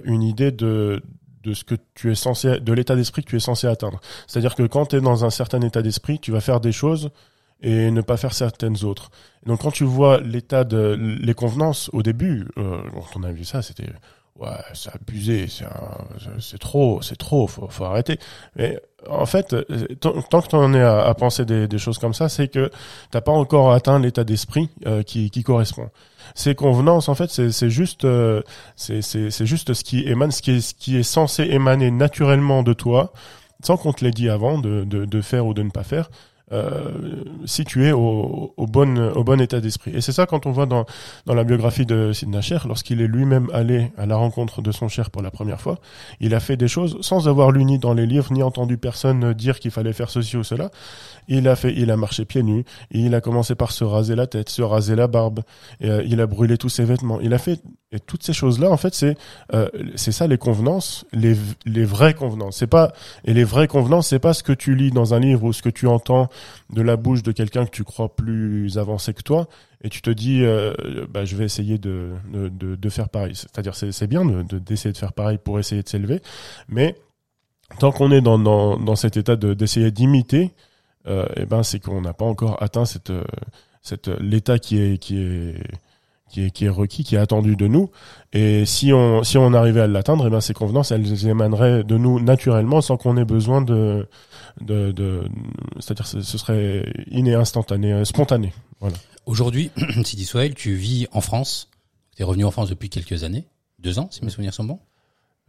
[0.05, 1.03] une idée de
[1.43, 4.01] de ce que tu es censé de l'état d'esprit que tu es censé atteindre.
[4.27, 7.11] C'est-à-dire que quand tu es dans un certain état d'esprit, tu vas faire des choses
[7.61, 9.11] et ne pas faire certaines autres.
[9.47, 13.45] Donc quand tu vois l'état de les convenances au début, euh, quand on a vu
[13.45, 13.89] ça, c'était
[14.39, 15.47] ouais, c'est abusé,
[16.41, 18.19] c'est trop, c'est trop, faut, faut arrêter.
[18.57, 19.55] Mais en fait,
[20.01, 22.71] tant que tu en es à, penser des, des, choses comme ça, c'est que
[23.11, 25.91] t'as pas encore atteint l'état d'esprit euh, qui, qui correspond.
[26.35, 28.43] Ces convenances, en fait, c'est juste, euh,
[28.77, 32.73] c'est juste ce qui émane, ce qui est, ce qui est censé émaner naturellement de
[32.73, 33.13] toi,
[33.63, 36.11] sans qu'on te l'ait dit avant de, de, de faire ou de ne pas faire
[36.53, 39.93] euh, situé au, au, bon, au bon état d'esprit.
[39.95, 40.85] Et c'est ça quand on voit dans,
[41.27, 44.89] dans la biographie de Sidna Cher, lorsqu'il est lui-même allé à la rencontre de son
[44.89, 45.79] cher pour la première fois,
[46.21, 49.33] il a fait des choses sans avoir lu ni dans les livres, ni entendu personne
[49.33, 50.71] dire qu'il fallait faire ceci ou cela.
[51.29, 54.15] Il a fait, il a marché pieds nus, et il a commencé par se raser
[54.15, 55.41] la tête, se raser la barbe,
[55.81, 57.21] et, euh, il a brûlé tous ses vêtements.
[57.21, 57.61] Il a fait
[57.95, 59.17] et toutes ces choses-là, en fait, c'est
[59.55, 62.57] euh, c'est ça les convenances, les, les vraies convenances.
[62.57, 62.93] C'est pas
[63.25, 65.63] et les vraies convenances, c'est pas ce que tu lis dans un livre ou ce
[65.63, 66.29] que tu entends
[66.71, 69.47] de la bouche de quelqu'un que tu crois plus avancé que toi,
[69.81, 70.75] et tu te dis, euh,
[71.09, 73.37] bah, je vais essayer de de, de, faire pareil.
[73.37, 76.21] C'est-à-dire, c'est c'est bien d'essayer de, de faire pareil pour essayer de s'élever,
[76.69, 76.97] mais
[77.79, 80.51] tant qu'on est dans, dans, dans cet état d'essayer d'imiter,
[81.07, 83.13] euh, et eh ben c'est qu'on n'a pas encore atteint cette
[83.83, 85.63] cette l'état qui est qui est
[86.35, 87.91] qui est, qui est requis, qui est attendu de nous.
[88.33, 91.97] Et si on, si on arrivait à l'atteindre, eh ben, ces convenances, elles émaneraient de
[91.97, 94.09] nous naturellement sans qu'on ait besoin de,
[94.61, 95.23] de, de
[95.79, 98.53] c'est-à-dire ce, serait inné, instantané, euh, spontané.
[98.81, 98.97] Voilà.
[99.27, 99.71] Aujourd'hui,
[100.05, 101.71] Sidi Sohail, tu vis en France.
[102.17, 103.45] Tu es revenu en France depuis quelques années.
[103.79, 104.81] Deux ans, si mes souvenirs sont bons.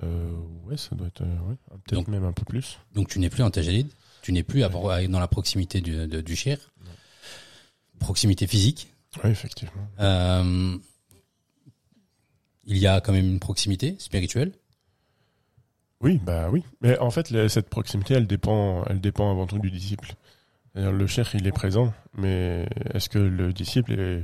[0.04, 0.30] Euh,
[0.66, 1.56] ouais, ça doit être, euh, ouais,
[1.88, 2.78] peut-être même un peu plus.
[2.94, 3.88] Donc tu n'es plus en Tajalid,
[4.22, 6.60] tu n'es plus à, dans la proximité du, de, du Cher.
[7.98, 9.88] Proximité physique, oui, effectivement.
[10.00, 10.78] Euh,
[12.66, 14.54] il y a quand même une proximité spirituelle?
[16.02, 16.64] Oui, bah oui.
[16.82, 20.16] Mais en fait, cette proximité, elle dépend, elle dépend avant tout du disciple.
[20.76, 24.24] Le cher, il est présent, mais est-ce que le disciple est,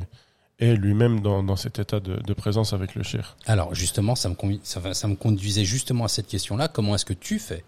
[0.59, 4.27] est lui-même dans, dans, cet état de, de, présence avec le cher Alors justement, ça
[4.27, 6.67] me, ça, ça me conduisait justement à cette question-là.
[6.67, 7.63] Comment est-ce que tu fais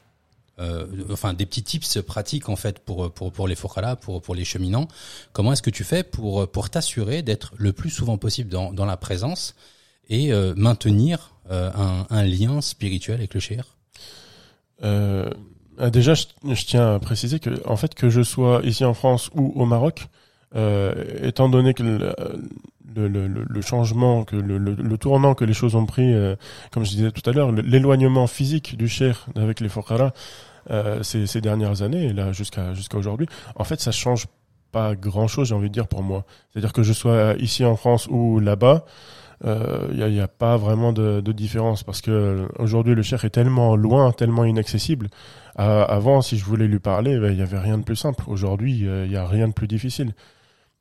[0.59, 4.35] euh, enfin des petits tips pratiques en fait pour pour pour les fokhala, pour pour
[4.35, 4.87] les cheminants.
[5.31, 8.85] Comment est-ce que tu fais pour pour t'assurer d'être le plus souvent possible dans dans
[8.85, 9.55] la présence
[10.09, 13.77] et euh, maintenir euh, un, un lien spirituel avec le cher
[14.83, 15.29] euh,
[15.91, 19.31] Déjà, je, je, tiens à préciser que en fait que je sois ici en France
[19.33, 20.07] ou au Maroc,
[20.55, 22.13] étant donné que le,
[22.95, 26.13] le, le, le, changement, que le, le, tournant que les choses ont pris,
[26.71, 30.13] comme je disais tout à l'heure, l'éloignement physique du cher avec les Fokhara,
[30.71, 34.27] euh, ces, ces, dernières années, et là jusqu'à jusqu'à aujourd'hui, en fait, ça change
[34.71, 36.23] pas grand chose, j'ai envie de dire pour moi.
[36.51, 38.85] C'est-à-dire que je sois ici en France ou là-bas,
[39.43, 43.25] il euh, n'y a, a, pas vraiment de, de différence parce que aujourd'hui le cher
[43.25, 45.09] est tellement loin, tellement inaccessible.
[45.59, 48.23] Euh, avant, si je voulais lui parler, ben, il y avait rien de plus simple.
[48.27, 50.13] Aujourd'hui, il y a rien de plus difficile.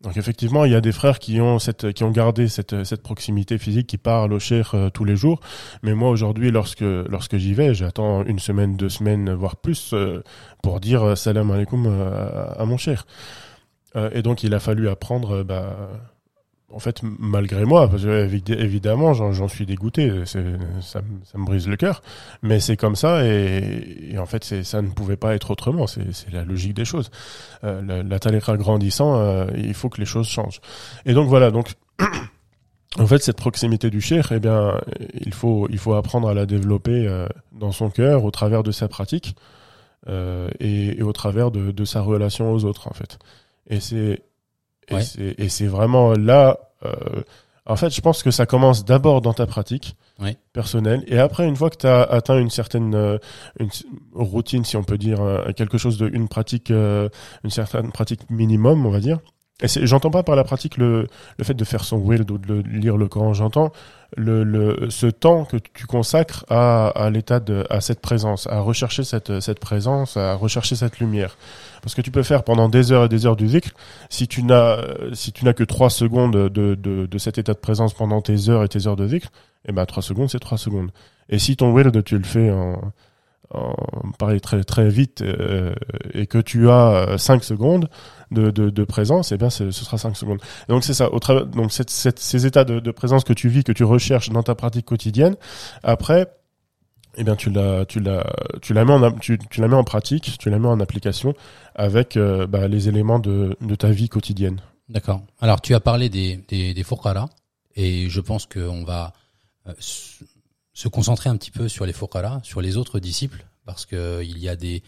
[0.03, 3.57] Donc effectivement, il y a des frères qui ont qui ont gardé cette, cette proximité
[3.57, 5.41] physique, qui parlent au cher euh, tous les jours.
[5.83, 10.23] Mais moi aujourd'hui, lorsque lorsque j'y vais, j'attends une semaine, deux semaines, voire plus, euh,
[10.63, 13.07] pour dire euh, salam alaikum à, à mon cher.
[14.13, 15.77] et donc il a fallu apprendre, bah,
[16.73, 20.41] en fait, malgré moi, parce que évidemment, j'en suis dégoûté, ça,
[20.81, 21.03] ça,
[21.39, 22.03] me brise le cœur,
[22.43, 26.45] mais c'est comme ça, et, en fait, ça ne pouvait pas être autrement, c'est la
[26.45, 27.11] logique des choses.
[27.65, 30.61] Euh, la, la grandissant, euh, il faut que les choses changent.
[31.05, 31.75] Et donc voilà, donc
[32.99, 34.81] en fait, cette proximité du cher, eh bien,
[35.21, 38.73] il faut, il faut apprendre à la développer euh, dans son cœur, au travers de
[38.73, 39.37] sa pratique,
[40.09, 43.19] euh, et, et, au travers de, de sa relation aux autres, en fait.
[43.69, 44.23] Et c'est
[45.19, 47.23] et c'est vraiment là, euh,
[47.65, 49.97] En fait, je pense que ça commence d'abord dans ta pratique
[50.53, 53.19] personnelle, et après, une fois que tu as atteint une certaine euh,
[53.59, 53.71] une
[54.15, 57.09] routine, si on peut dire, euh, quelque chose de une pratique, euh,
[57.45, 59.19] une certaine pratique minimum, on va dire.
[59.69, 61.07] J'entends pas par la pratique le,
[61.39, 63.33] le fait de faire son will ou de le- lire le Coran.
[63.33, 63.71] J'entends
[64.17, 68.61] le, le, ce temps que tu consacres à, à l'état de, à cette présence, à
[68.61, 71.37] rechercher cette, cette présence, à rechercher cette lumière.
[71.81, 73.71] Parce que tu peux faire pendant des heures et des heures du zikr,
[74.11, 74.79] si tu n'as,
[75.13, 78.49] si tu n'as que trois secondes de, de, de cet état de présence pendant tes
[78.51, 79.29] heures et tes heures de zikr,
[79.67, 80.91] eh ben, trois secondes, c'est trois secondes.
[81.29, 82.81] Et si ton will, tu le fais en,
[84.19, 85.75] pareil, très, très vite, euh,
[86.15, 87.89] et que tu as euh, cinq secondes
[88.31, 90.41] de, de, de présence, eh bien, ce sera cinq secondes.
[90.69, 91.13] Et donc, c'est ça.
[91.13, 94.31] Au donc, cette, cette- ces états de, de présence que tu vis, que tu recherches
[94.31, 95.37] dans ta pratique quotidienne,
[95.83, 96.27] après,
[97.17, 98.25] eh bien, tu la, tu la,
[98.63, 101.35] tu la mets en, tu, tu la mets en pratique, tu la mets en application
[101.75, 104.61] avec euh, bah, les éléments de, de ta vie quotidienne.
[104.89, 105.23] D'accord.
[105.41, 106.85] Alors, tu as parlé des, des, des
[107.77, 109.13] et je pense qu'on va
[109.67, 109.73] euh,
[110.73, 114.39] se concentrer un petit peu sur les fuqara, sur les autres disciples, parce que il
[114.39, 114.83] y a des,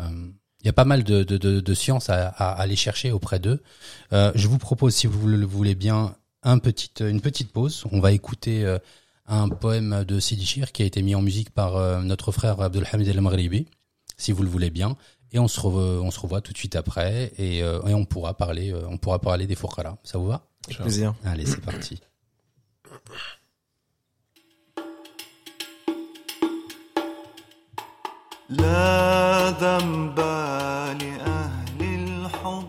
[0.00, 3.12] euh, il y a pas mal de, de, de, de sciences à, à aller chercher
[3.12, 3.62] auprès d'eux.
[4.12, 6.58] Euh, je vous propose, si vous le voulez bien, un
[7.00, 7.84] une petite pause.
[7.90, 8.78] On va écouter euh,
[9.26, 12.60] un poème de Sidi Chir qui a été mis en musique par euh, notre frère
[12.60, 13.66] Abdelhamid El Maghribi,
[14.18, 14.96] si vous le voulez bien.
[15.32, 18.04] Et on se, revoit, on se revoit tout de suite après et, euh, et on
[18.04, 19.98] pourra parler, euh, on pourra parler des fuqara.
[20.04, 20.46] Ça vous va?
[20.66, 21.14] Avec plaisir.
[21.24, 21.98] Allez, c'est parti.
[28.58, 30.18] لا ذنب
[31.00, 32.68] لأهل الحب.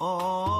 [0.00, 0.55] آه.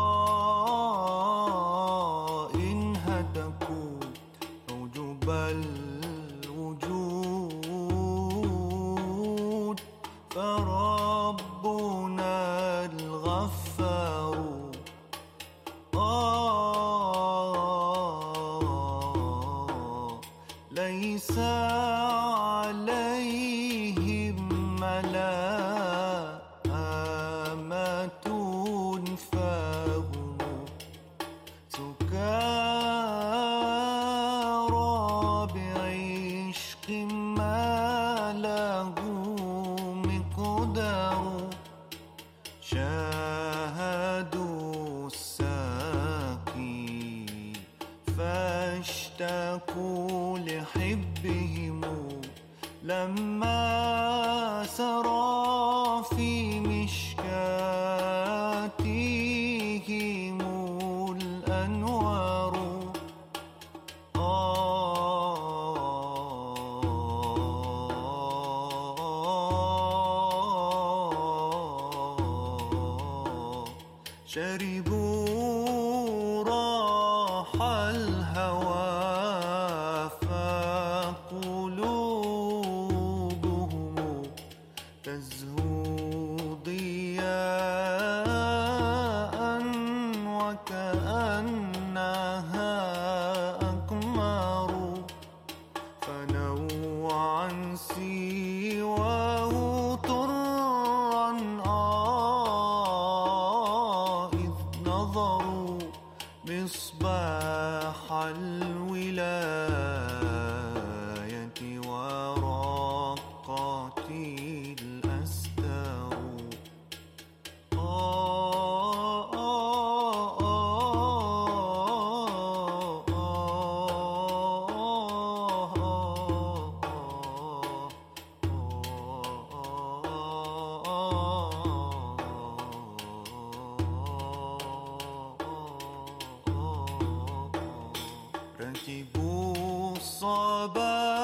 [140.68, 141.15] baba.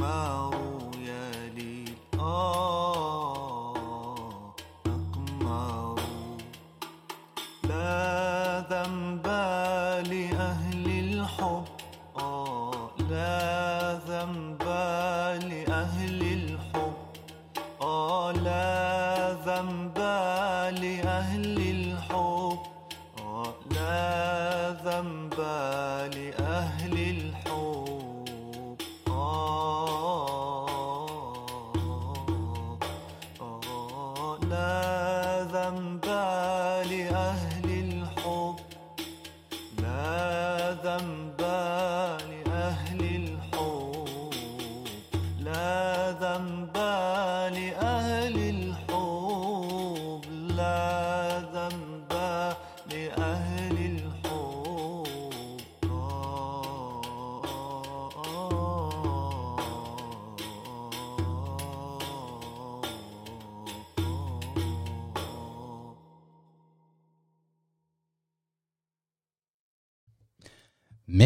[0.00, 0.59] mouth.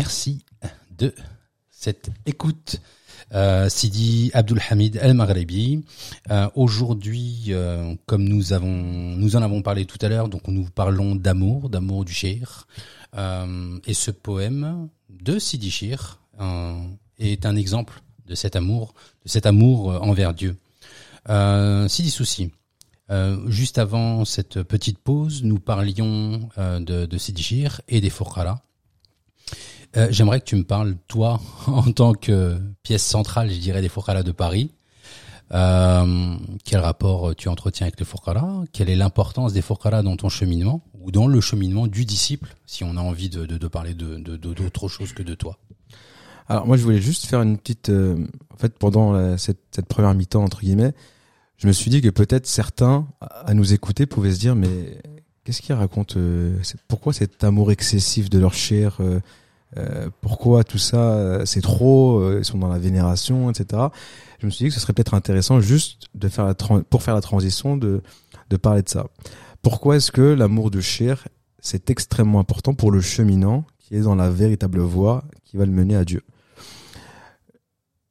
[0.04, 0.44] Merci
[0.98, 1.14] de
[1.70, 2.78] cette écoute.
[3.32, 5.82] Euh, Sidi Abdul Hamid El Maghrebi.
[6.30, 10.64] Euh, Aujourd'hui, euh, comme nous avons, nous en avons parlé tout à l'heure, donc nous
[10.64, 12.66] parlons d'amour, d'amour du Shir.
[13.14, 16.18] Et ce poème de Sidi Shir
[17.18, 18.92] est un exemple de cet amour,
[19.24, 20.58] de cet amour envers Dieu.
[21.88, 22.50] Sidi Souci.
[23.46, 28.60] Juste avant cette petite pause, nous parlions de, Sidi Shir et des Foukhara.
[29.96, 33.88] Euh, J'aimerais que tu me parles, toi, en tant que pièce centrale, je dirais, des
[33.88, 34.70] Foukhara de Paris.
[35.52, 40.28] Euh, quel rapport tu entretiens avec les Foukhara Quelle est l'importance des Foukhara dans ton
[40.30, 44.36] cheminement ou dans le cheminement du disciple, si on a envie de, parler de de-
[44.36, 45.58] de- d'autre chose que de toi?
[46.48, 50.14] Alors moi je voulais juste faire une petite euh, en fait pendant cette, cette première
[50.14, 50.92] mi-temps entre guillemets,
[51.58, 54.98] je me suis dit que peut-être certains à nous écouter pouvaient se dire mais
[55.44, 56.56] qu'est-ce qu'ils racontent euh,
[56.88, 58.98] pourquoi cet amour excessif de leur chair
[59.76, 63.82] euh, pourquoi tout ça euh, c'est trop euh, ils sont dans la vénération etc.
[64.38, 67.14] Je me suis dit que ce serait peut-être intéressant juste de faire la pour faire
[67.14, 68.02] la transition de
[68.50, 69.06] de parler de ça.
[69.62, 71.26] Pourquoi est-ce que l'amour de chair
[71.60, 75.72] c'est extrêmement important pour le cheminant qui est dans la véritable voie qui va le
[75.72, 76.22] mener à Dieu?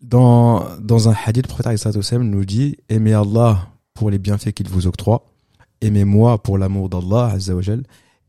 [0.01, 4.85] Dans, dans un hadith, le prophète nous dit Aimez Allah pour les bienfaits qu'il vous
[4.85, 5.25] octroie,
[5.79, 7.37] aimez-moi pour l'amour d'Allah,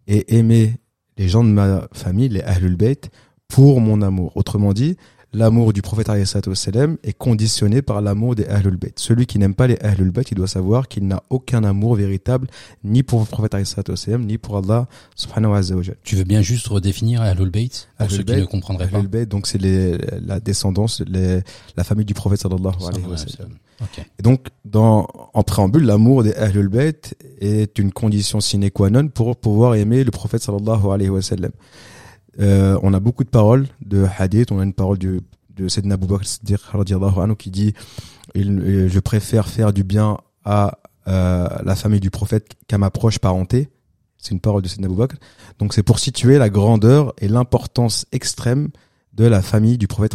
[0.07, 0.77] et aimez
[1.17, 3.11] les gens de ma famille, les Ahlul Bayt,
[3.55, 4.33] pour mon amour.
[4.35, 4.97] Autrement dit,
[5.33, 8.95] l'amour du prophète wassalam est conditionné par l'amour des Ahlul Bayt.
[8.97, 12.49] Celui qui n'aime pas les Ahlul Bayt, il doit savoir qu'il n'a aucun amour véritable,
[12.83, 15.61] ni pour le prophète wassalam, ni pour Allah, subhanahu wa.
[16.03, 19.09] Tu veux bien juste redéfinir Ahlul Bayt pour Ahlul ceux qui ne comprendraient pas Ahlul
[19.09, 21.39] Bayt, donc c'est les, la descendance, les,
[21.77, 23.53] la famille du prophète sallallahu alayhi wa sallam.
[24.19, 29.07] Et donc, dans, en préambule, l'amour des Ahlul Bayt est une condition sine qua non
[29.07, 31.53] pour pouvoir aimer le prophète sallallahu alayhi wa sallam.
[32.41, 35.21] Euh, on a beaucoup de paroles de hadith, on a une parole de,
[35.57, 37.75] de Sayyidina Abu Bakr qui dit
[38.37, 43.19] euh, je préfère faire du bien à euh, la famille du prophète qu'à ma proche
[43.19, 43.69] parenté.
[44.19, 45.17] C'est une parole de Sayyidina Abu Bakr.
[45.59, 48.71] Donc c'est pour situer la grandeur et l'importance extrême
[49.13, 50.15] de la famille du prophète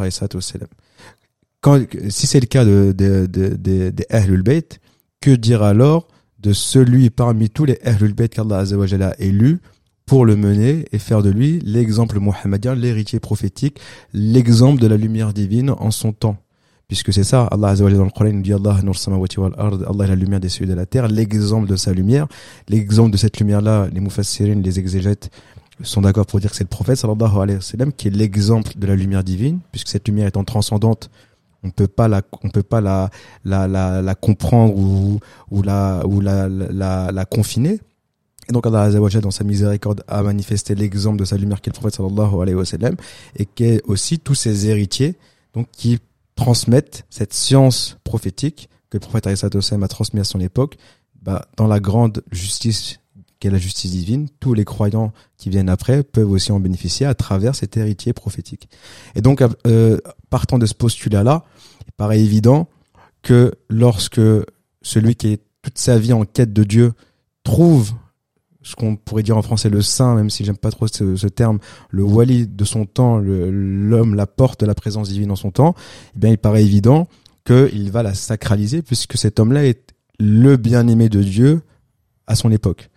[1.62, 4.44] quand, si c'est le cas de, de, de, de- des Ahlul
[5.22, 6.08] que dire alors
[6.40, 9.60] de celui parmi tous les Ahlul Bayt qu'Allah a élu
[10.10, 13.80] pour le mener et faire de lui l'exemple mohammédien, l'héritier prophétique,
[14.12, 16.38] l'exemple de la lumière divine en son temps.
[16.88, 19.78] Puisque c'est ça, Allah Azza dans le Coran nous dit Allah nur samawati wal ard,
[19.88, 22.28] Allah est la lumière des cieux et de la terre, l'exemple de sa lumière,
[22.70, 25.30] l'exemple de cette lumière-là, les mufassirin, les exégètes
[25.84, 28.72] sont d'accord pour dire que c'est le prophète sallallahu alayhi wa sallam qui est l'exemple
[28.80, 31.12] de la lumière divine, puisque cette lumière étant transcendante,
[31.62, 33.12] on peut pas la on peut pas la
[33.46, 35.20] la la, la comprendre ou
[35.52, 37.80] ou la ou la la, la confiner
[38.50, 41.62] et donc Allah Azza wa Jalla, dans sa miséricorde a manifesté l'exemple de sa lumière
[41.62, 42.96] qui est le prophète sallallahu alayhi wa sallam
[43.36, 45.16] et qui est aussi tous ses héritiers
[45.54, 46.00] donc qui
[46.36, 50.78] transmettent cette science prophétique que le prophète a transmis à son époque
[51.22, 53.00] bah, dans la grande justice
[53.40, 54.28] qu'est la justice divine.
[54.40, 58.68] Tous les croyants qui viennent après peuvent aussi en bénéficier à travers cet héritier prophétique.
[59.16, 59.98] Et donc euh,
[60.30, 61.46] partant de ce postulat-là,
[61.86, 62.68] il paraît évident
[63.22, 64.22] que lorsque
[64.82, 66.94] celui qui est toute sa vie en quête de Dieu
[67.44, 67.94] trouve
[68.62, 71.60] ce qu'on pourrait dire en français le saint, même si j'aime pas trop ce, terme,
[71.90, 75.76] le wali de son temps, l'homme, la porte de la présence divine en son temps,
[76.16, 77.08] eh bien, il paraît évident
[77.46, 81.62] qu'il va la sacraliser puisque cet homme-là est le bien-aimé de Dieu
[82.28, 82.90] à son époque.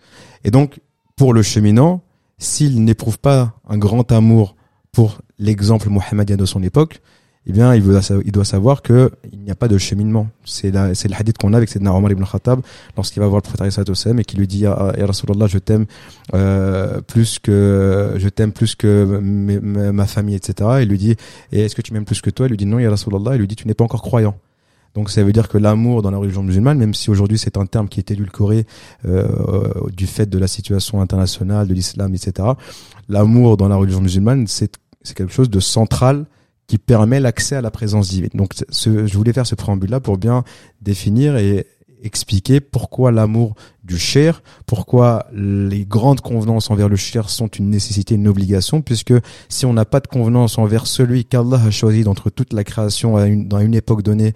[0.43, 0.79] Et donc,
[1.15, 2.03] pour le cheminant,
[2.37, 4.55] s'il n'éprouve pas un grand amour
[4.91, 7.01] pour l'exemple mohammédien de son époque,
[7.45, 10.27] eh bien, il sa- il doit savoir que il n'y a pas de cheminement.
[10.45, 12.61] C'est c'est le hadith qu'on a avec Sayyidina Omar ibn Khattab
[12.95, 15.85] lorsqu'il va voir le prophète wassalam et qui lui dit, ya Rasulallah, je t'aime,
[16.33, 20.69] euh, plus que, je t'aime plus que ma, famille, etc.
[20.83, 21.15] Il lui dit,
[21.51, 22.45] et est-ce que tu m'aimes plus que toi?
[22.45, 23.35] Il lui dit non, ya Rasulallah.
[23.35, 24.35] Il lui dit, tu n'es pas encore croyant.
[24.93, 27.65] Donc ça veut dire que l'amour dans la religion musulmane, même si aujourd'hui c'est un
[27.65, 28.65] terme qui est édulcoré
[29.05, 29.27] euh,
[29.91, 32.49] du fait de la situation internationale, de l'islam, etc.
[33.09, 34.69] L'amour dans la religion musulmane, c'est
[35.15, 36.25] quelque chose de central
[36.67, 38.29] qui permet l'accès à la présence divine.
[38.33, 40.43] Donc ce, je voulais faire ce préambule-là pour bien
[40.81, 41.67] définir et
[42.03, 48.15] expliquer pourquoi l'amour du cher, pourquoi les grandes convenances envers le cher sont une nécessité,
[48.15, 49.13] une obligation, puisque
[49.47, 53.15] si on n'a pas de convenance envers celui qu'Allah a choisi d'entre toute la création
[53.15, 54.33] à une- dans une époque donnée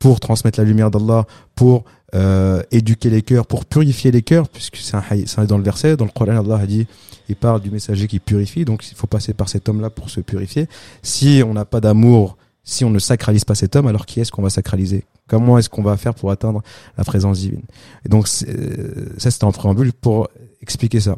[0.00, 1.84] pour transmettre la lumière d'Allah, pour
[2.14, 6.06] euh, éduquer les cœurs, pour purifier les cœurs, puisque c'est un, dans le verset, dans
[6.06, 6.88] le Coran, Allah a dit,
[7.28, 10.20] il parle du messager qui purifie, donc il faut passer par cet homme-là pour se
[10.20, 10.68] purifier.
[11.02, 14.32] Si on n'a pas d'amour, si on ne sacralise pas cet homme, alors qui est-ce
[14.32, 15.04] qu'on va sacraliser?
[15.28, 16.62] Comment est-ce qu'on va faire pour atteindre
[16.96, 17.62] la présence divine?
[18.04, 20.28] Et donc euh, ça c'était en préambule pour
[20.62, 21.16] expliquer ça.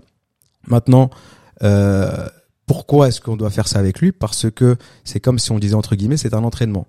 [0.66, 1.08] Maintenant,
[1.62, 2.28] euh,
[2.66, 4.12] pourquoi est-ce qu'on doit faire ça avec lui?
[4.12, 6.86] Parce que c'est comme si on disait entre guillemets, c'est un entraînement.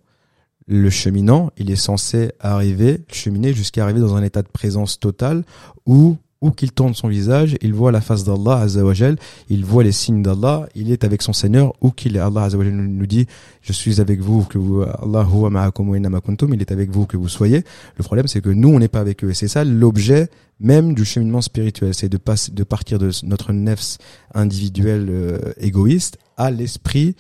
[0.67, 5.43] Le cheminant, il est censé arriver, cheminer jusqu'à arriver dans un état de présence totale
[5.85, 9.15] où où qu'il tourne son visage, il voit la face d'Allah Azzawajal,
[9.47, 12.19] il voit les signes d'Allah, il est avec son Seigneur où qu'il est.
[12.19, 13.27] Allah Azzawajal nous dit,
[13.61, 17.63] je suis avec vous, que vous, Allah il est avec vous que vous soyez.
[17.95, 19.29] Le problème, c'est que nous, on n'est pas avec eux.
[19.29, 23.53] Et c'est ça l'objet même du cheminement spirituel, c'est de, passer, de partir de notre
[23.53, 23.97] nefs
[24.33, 27.15] individuel euh, égoïste à l'esprit,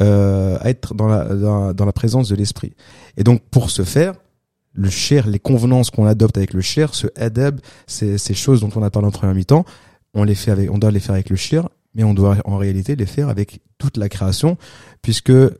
[0.00, 1.24] euh, à être dans la,
[1.72, 2.74] dans, la présence de l'esprit.
[3.16, 4.14] Et donc, pour ce faire,
[4.72, 8.70] le cher, les convenances qu'on adopte avec le cher, ce adab, ces, ces choses dont
[8.76, 9.64] on a parlé en première mi-temps,
[10.14, 12.56] on les fait avec, on doit les faire avec le cher, mais on doit en
[12.56, 14.56] réalité les faire avec toute la création,
[15.02, 15.50] puisque euh,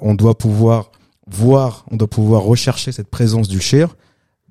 [0.00, 0.92] on doit pouvoir
[1.26, 3.96] voir, on doit pouvoir rechercher cette présence du cher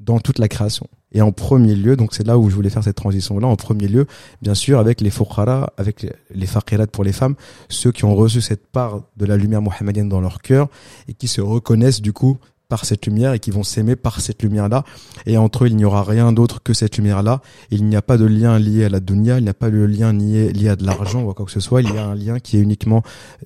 [0.07, 0.87] dans toute la création.
[1.11, 3.87] Et en premier lieu, donc c'est là où je voulais faire cette transition-là, en premier
[3.87, 4.07] lieu,
[4.41, 7.35] bien sûr, avec les fuqara, avec les, faqirat pour les femmes,
[7.69, 10.69] ceux qui ont reçu cette part de la lumière mohammedienne dans leur cœur
[11.07, 12.37] et qui se reconnaissent du coup
[12.69, 14.83] par cette lumière et qui vont s'aimer par cette lumière-là.
[15.25, 17.41] Et entre eux, il n'y aura rien d'autre que cette lumière-là.
[17.71, 19.77] Il n'y a pas de lien lié à la dunya, il n'y a pas de
[19.77, 21.81] lien lié, lié à de l'argent ou à quoi que ce soit.
[21.81, 23.03] Il y a un lien qui est uniquement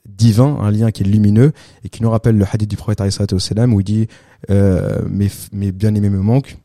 [0.08, 1.52] divin, un lien qui est lumineux
[1.84, 4.08] et qui nous rappelle le hadith du prophète où il dit
[4.50, 6.58] euh, mes, mes bien-aimés me manquent.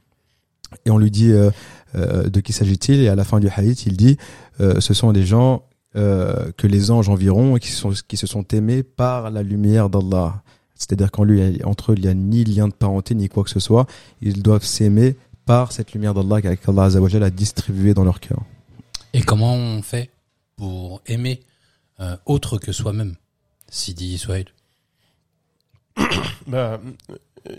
[0.85, 1.51] Et on lui dit euh,
[1.95, 3.01] euh, de qui s'agit-il?
[3.01, 4.17] Et à la fin du hadith, il dit
[4.61, 5.65] euh, ce sont des gens
[5.97, 9.89] euh, que les anges environ et qui, sont, qui se sont aimés par la lumière
[9.89, 10.43] d'Allah.
[10.77, 13.51] C'est-à-dire qu'en lui, entre eux, il n'y a ni lien de parenté, ni quoi que
[13.51, 13.87] ce soit.
[14.21, 15.17] Ils doivent s'aimer
[15.47, 18.43] par cette lumière d'Allah qu'Allah Azzawajal a distribuée dans leur cœur.
[19.13, 20.11] Et comment on fait
[20.57, 21.41] pour aimer
[22.01, 23.15] euh, autre que soi-même?
[23.71, 24.45] Sidi Souhail.
[26.47, 26.81] Bah,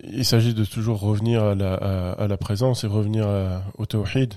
[0.03, 3.85] il s'agit de toujours revenir à la, à, à la présence et revenir à- au
[3.85, 4.33] tawhid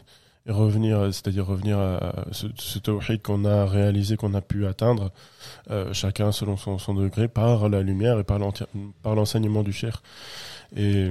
[0.48, 5.12] revenir, c'est-à-dire revenir à ce, ce tawhid qu'on a réalisé, qu'on a pu atteindre,
[5.70, 8.38] euh, chacun selon son, son degré, par la lumière et par
[9.14, 10.02] l'enseignement du cher.
[10.76, 11.08] Et,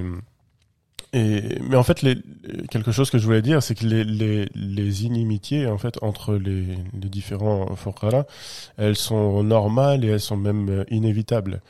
[1.12, 2.16] et mais en fait, les,
[2.70, 6.34] quelque chose que je voulais dire, c'est que les, les, les inimitiés en fait entre
[6.34, 6.66] les,
[7.00, 8.26] les différents fuqara,
[8.76, 11.62] elles sont normales et elles sont même euh, inévitables.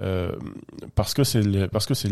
[0.00, 0.32] Euh,
[0.96, 2.10] parce que c'est parce que c'est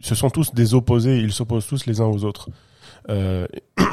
[0.00, 2.50] ce sont tous des opposés, ils s'opposent tous les uns aux autres.
[3.08, 3.46] Euh,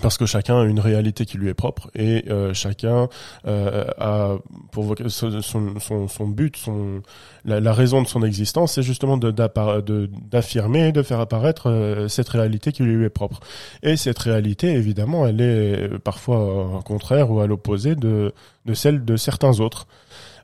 [0.00, 3.08] parce que chacun a une réalité qui lui est propre et euh, chacun
[3.46, 4.36] euh, a
[4.70, 7.02] pour son, son, son, but, son
[7.44, 12.08] la, raison de son existence, c'est justement de d'appara- de- d'affirmer, de faire apparaître euh,
[12.08, 13.40] cette réalité qui lui est propre.
[13.82, 18.32] Et cette réalité, évidemment, elle est parfois au contraire ou à l'opposé de
[18.64, 19.86] de celle de certains autres.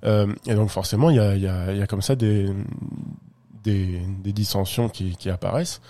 [0.04, 2.46] Euh, et donc forcément, il y a, y, a, y a comme ça des,
[3.64, 4.00] des,
[4.32, 5.80] dissensions qui, apparaissent.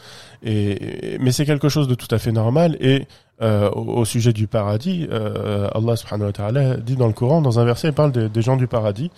[0.42, 2.76] Mais c'est quelque chose de tout à fait normal.
[2.80, 3.06] Et
[3.40, 5.94] euh, au, sujet du paradis, euh, Allah
[6.78, 9.10] dit dans le Coran, dans un verset, il parle des, gens du paradis.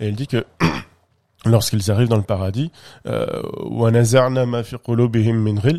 [0.00, 0.46] Et il dit que
[1.44, 2.70] lorsqu'ils arrivent dans le paradis,
[3.06, 3.26] euh,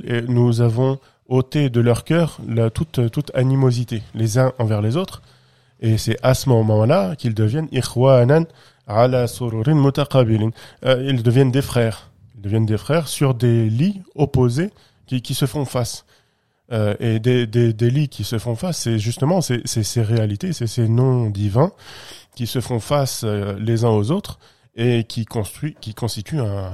[0.06, 2.40] et nous avons ôté de leur cœur
[2.74, 5.24] toute, animosité, les uns envers les autres.
[5.82, 8.46] Et c'est à ce moment-là qu'ils deviennent ikhwanan,
[10.86, 12.10] euh, ils deviennent des frères.
[12.36, 14.72] Ils deviennent des frères sur des lits opposés
[15.06, 16.06] qui, qui se font face.
[16.72, 20.04] Euh, et des, des, des lits qui se font face, c'est justement c'est c'est ces
[20.04, 21.72] réalités, c'est ces noms divins
[22.36, 24.38] qui se font face euh, les uns aux autres
[24.76, 26.72] et qui construit, qui constituent un,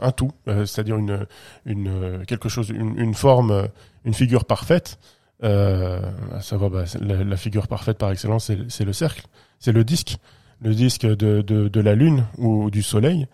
[0.00, 1.26] un, tout, c'est-à-dire une,
[1.64, 3.68] une quelque chose, une, une forme,
[4.04, 4.98] une figure parfaite
[5.42, 9.22] à savoir bah, la, la figure parfaite par excellence, c'est le cercle,
[9.58, 10.18] c'est le disque,
[10.60, 13.26] le disque de, de, de la lune ou du soleil,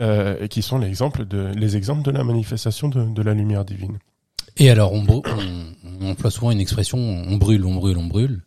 [0.00, 3.98] euh, et qui sont de, les exemples de la manifestation de, de la lumière divine.
[4.56, 5.22] Et alors, on, on,
[6.00, 8.42] on emploie souvent une expression on brûle, on brûle, on brûle.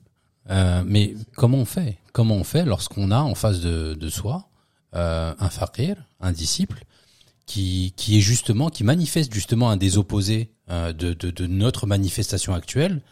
[0.50, 1.98] Euh, mais comment on fait?
[2.14, 4.50] Comment on fait lorsqu'on a en face de, de soi
[4.96, 6.84] euh, un faqir, un disciple,
[7.46, 13.04] qui, qui est justement, qui manifeste justement un des opposés de, de notre manifestation actuelle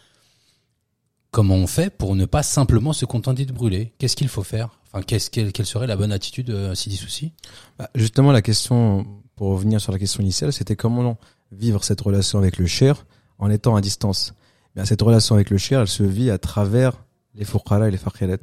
[1.33, 3.91] Comment on fait pour ne pas simplement se contenter de brûler?
[3.97, 4.77] Qu'est-ce qu'il faut faire?
[4.93, 7.33] Enfin, quelle, serait la bonne attitude, euh, Sidi Souci
[7.79, 11.17] Bah, justement, la question, pour revenir sur la question initiale, c'était comment
[11.51, 13.07] vivre cette relation avec le cher
[13.39, 14.35] en étant à distance?
[14.75, 17.03] Bien, cette relation avec le cher, elle se vit à travers
[17.33, 18.37] les fuqara et les faqirat.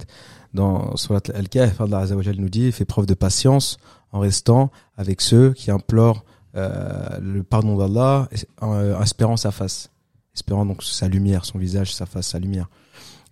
[0.53, 3.79] Dans Surat Al-Kahf, Allah nous dit, fais preuve de patience
[4.11, 6.25] en restant avec ceux qui implorent
[6.57, 8.29] euh, le pardon d'Allah,
[8.61, 9.91] en euh, espérant sa face,
[10.35, 12.69] espérant donc sa lumière, son visage, sa face, sa lumière.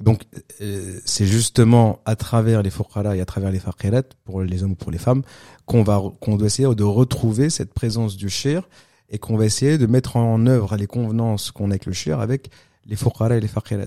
[0.01, 0.23] Donc,
[0.61, 4.73] euh, c'est justement à travers les fuqara et à travers les faqirat, pour les hommes
[4.73, 5.23] ou pour les femmes,
[5.67, 8.69] qu'on va qu'on doit essayer de retrouver cette présence du shir
[9.11, 12.21] et qu'on va essayer de mettre en œuvre les convenances qu'on a avec le shir
[12.21, 12.51] avec
[12.87, 13.87] les fuqara et les faqirat.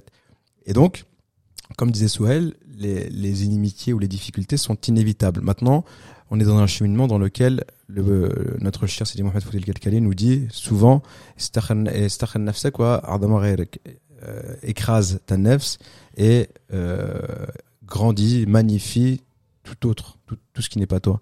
[0.66, 1.06] Et donc,
[1.78, 5.42] comme disait Souhel, les, les inimitiés ou les difficultés sont inévitables.
[5.42, 5.86] Maintenant,
[6.32, 10.14] on est dans un cheminement dans lequel le, notre shir, Sidi Mohamed Foutil Kalkali, nous
[10.16, 11.04] dit souvent.
[14.24, 15.80] Euh, écrase ta nefs
[16.16, 17.22] et euh,
[17.84, 19.24] grandit, magnifie
[19.64, 21.22] tout autre, tout, ce qui n'est pas toi.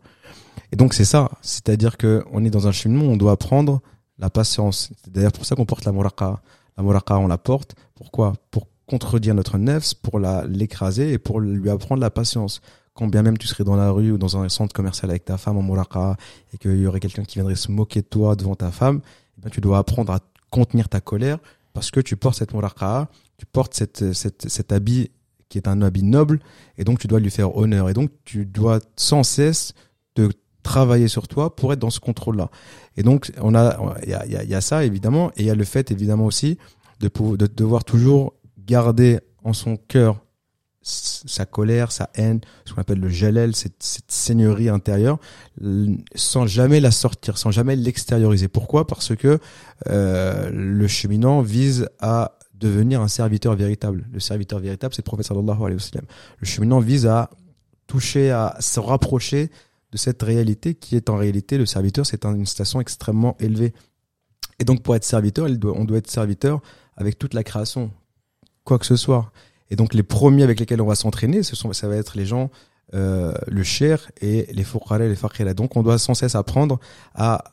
[0.74, 3.82] Et donc c'est ça, c'est-à-dire que on est dans un cheminement on doit apprendre
[4.18, 4.92] la patience.
[5.02, 6.42] C'est d'ailleurs pour ça qu'on porte la muraqa.
[6.76, 7.76] La muraqa, on la porte.
[7.96, 8.34] Pourquoi?
[8.52, 12.60] Pour contredire notre nefs, pour la l'écraser et pour lui apprendre la patience.
[13.00, 15.38] Quand bien même tu serais dans la rue ou dans un centre commercial avec ta
[15.38, 16.18] femme en muraqa
[16.54, 19.00] et qu'il y aurait quelqu'un qui viendrait se moquer de toi devant ta femme,
[19.46, 20.20] eh tu dois apprendre à
[20.50, 21.38] contenir ta colère
[21.72, 25.12] parce que tu portes cette muraqa, tu portes cette, cette, cet habit
[25.48, 26.42] qui est un habit noble
[26.78, 29.74] et donc tu dois lui faire honneur et donc tu dois sans cesse
[30.14, 30.30] te
[30.62, 32.50] travailler sur toi pour être dans ce contrôle-là.
[32.98, 35.56] Et donc on a il y a, y a- ça évidemment et il y a
[35.56, 36.58] le fait évidemment aussi
[37.00, 38.34] de, de devoir toujours
[38.68, 40.22] garder en son cœur
[40.90, 45.20] sa colère, sa haine, ce qu'on appelle le jalel, cette, seigneurie intérieure,
[46.16, 48.48] sans jamais la sortir, sans jamais l'extérioriser.
[48.48, 48.88] Pourquoi?
[48.88, 49.40] Parce que
[49.88, 54.06] euh, le cheminant vise à devenir un serviteur véritable.
[54.12, 56.02] Le serviteur véritable, c'est le prophète sallallahu alayhi wa.
[56.40, 57.30] Le cheminant vise à
[57.88, 59.50] toucher, à se rapprocher
[59.92, 63.74] de cette réalité qui est en réalité le serviteur, c'est un- une station extrêmement élevée.
[64.60, 66.62] Et donc pour être serviteur, on doit être serviteur
[66.96, 67.92] avec toute la création,
[68.66, 69.32] quoi que ce soit.
[69.70, 72.26] Et donc les premiers avec lesquels on va s'entraîner, ce sont, ça va être les
[72.26, 72.50] gens,
[72.94, 75.54] euh, le cher et les et les faqira.
[75.54, 76.80] Donc on doit sans cesse apprendre
[77.14, 77.44] à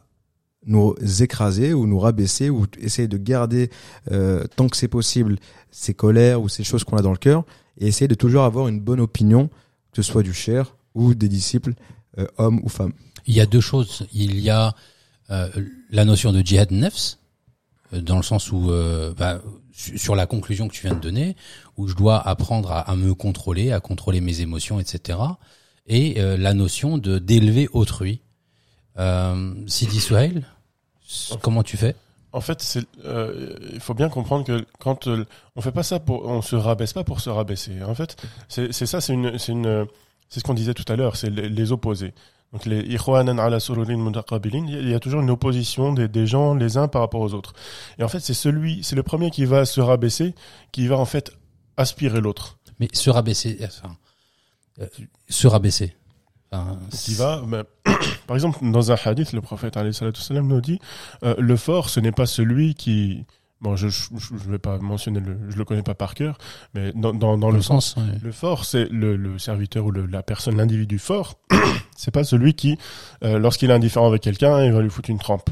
[0.64, 3.70] nous écraser ou nous rabaisser ou essayer de garder
[4.10, 5.36] euh, tant que c'est possible
[5.70, 7.44] ces colères ou ces choses qu'on a dans le cœur
[7.78, 9.48] et essayer de toujours avoir une bonne opinion,
[9.92, 11.74] que ce soit du cher ou des disciples,
[12.18, 12.94] euh, hommes ou femmes.
[13.26, 14.06] Il y a deux choses.
[14.12, 14.74] Il y a
[15.30, 15.48] euh,
[15.90, 17.18] la notion de djihad nefs,
[17.92, 19.42] euh, dans le sens où, euh, bah,
[19.76, 21.36] sur la conclusion que tu viens de donner,
[21.76, 25.18] où je dois apprendre à, à me contrôler, à contrôler mes émotions, etc.
[25.86, 28.20] Et euh, la notion de d'élever autrui.
[28.98, 30.42] Euh, Sidi Souhail,
[31.42, 31.94] comment tu fais?
[32.32, 35.24] En fait, euh, il faut bien comprendre que quand euh,
[35.54, 37.82] on fait pas ça pour, on se rabaisse pas pour se rabaisser.
[37.82, 38.16] En fait,
[38.48, 39.86] c'est c'est ça, c'est une, c'est une,
[40.28, 42.12] c'est ce qu'on disait tout à l'heure, c'est les, les opposés.
[42.56, 46.54] Donc les ikhwanan ala sururin mutaqabilin, il y a- toujours une opposition des, des gens
[46.54, 47.52] les uns par rapport aux autres.
[47.98, 50.34] Et en fait, c'est celui, c'est le premier qui va se rabaisser,
[50.72, 51.32] qui va en fait
[51.76, 52.56] aspirer l'autre.
[52.80, 53.94] Mais se rabaisser, enfin,
[54.80, 54.86] euh,
[55.28, 55.94] se rabaisser.
[56.50, 57.64] Enfin, Qui va, ben,
[58.26, 59.76] par exemple, dans un hadith, le prophète
[60.30, 60.78] nous dit,
[61.24, 63.26] euh, le fort, ce n'est pas celui qui,
[63.66, 66.38] bon, je, je vais pas mentionner le, je le connais pas par cœur,
[66.74, 68.02] mais dans, dans, dans le sens, ouais.
[68.22, 71.34] le fort, c'est le, le serviteur ou le, la personne, l'individu fort.
[71.96, 72.78] c'est pas celui qui,
[73.24, 75.50] euh, lorsqu'il est indifférent avec quelqu'un, il va lui foutre une trempe.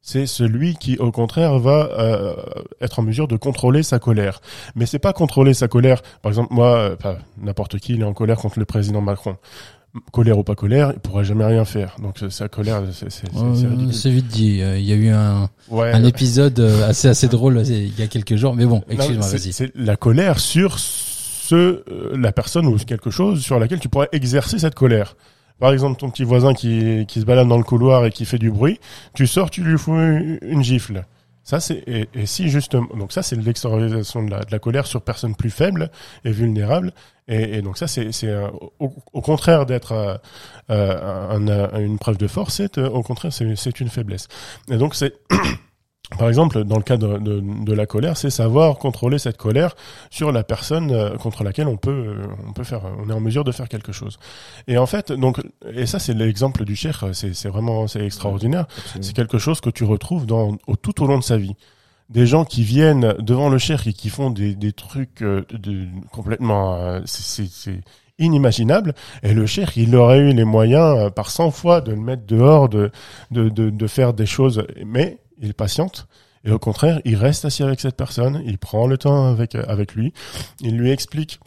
[0.00, 2.36] C'est celui qui, au contraire, va euh,
[2.80, 4.40] être en mesure de contrôler sa colère.
[4.76, 6.00] Mais c'est pas contrôler sa colère.
[6.22, 9.36] Par exemple, moi, euh, n'importe qui, il est en colère contre le président Macron.
[10.12, 11.96] Colère ou pas colère, il pourra jamais rien faire.
[12.02, 14.60] Donc euh, sa colère, c'est c'est Euh, vite dit.
[14.62, 18.06] Euh, Il y a eu un, Ouais, un épisode assez assez drôle il y a
[18.06, 18.54] quelques jours.
[18.54, 19.52] Mais bon, excuse-moi, c'est- vas-y.
[19.52, 21.82] C'est la colère sur ce,
[22.16, 25.16] la personne ou quelque chose sur laquelle tu pourrais exercer cette colère.
[25.58, 28.38] Par exemple, ton petit voisin qui, qui se balade dans le couloir et qui fait
[28.38, 28.78] du bruit,
[29.14, 31.04] tu sors, tu lui fous une gifle.
[31.48, 34.84] Ça, c'est, et, et si justement, donc ça, c'est l'extériorisation de la, de la colère
[34.88, 35.90] sur personnes plus faibles
[36.24, 36.92] et vulnérables.
[37.28, 38.10] Et, et donc ça, c'est,
[38.80, 40.16] au, au contraire d'être euh,
[40.70, 44.26] euh, un- un- une preuve de force, c'est euh, au contraire, c'est une faiblesse.
[44.70, 45.14] Et donc c'est
[46.18, 49.74] par exemple, dans le cas de, de, de la colère, c'est savoir contrôler cette colère
[50.10, 53.18] sur la personne euh, contre laquelle on peut, euh, on peut faire, on est en
[53.20, 54.18] mesure de faire quelque chose.
[54.68, 55.40] Et en fait, donc,
[55.72, 58.66] et ça c'est l'exemple du cheikh, c'est c'est vraiment, c'est extraordinaire.
[59.00, 61.56] C'est quelque chose que tu retrouves dans, au, tout au long de sa vie.
[62.08, 65.86] Des gens qui viennent devant le cheikh et qui font des, des trucs euh, de,
[66.12, 67.80] complètement, euh, c'est-
[68.18, 68.94] inimaginable.
[69.22, 72.24] Et le cheikh, il aurait eu les moyens euh, par 100 fois de le mettre
[72.26, 72.90] dehors, de,
[73.30, 76.06] de, de, de faire des choses, mais il patiente.
[76.44, 79.94] Et au contraire, il reste assis avec cette personne, il prend le temps avec, avec
[79.94, 80.12] lui,
[80.60, 81.40] il lui explique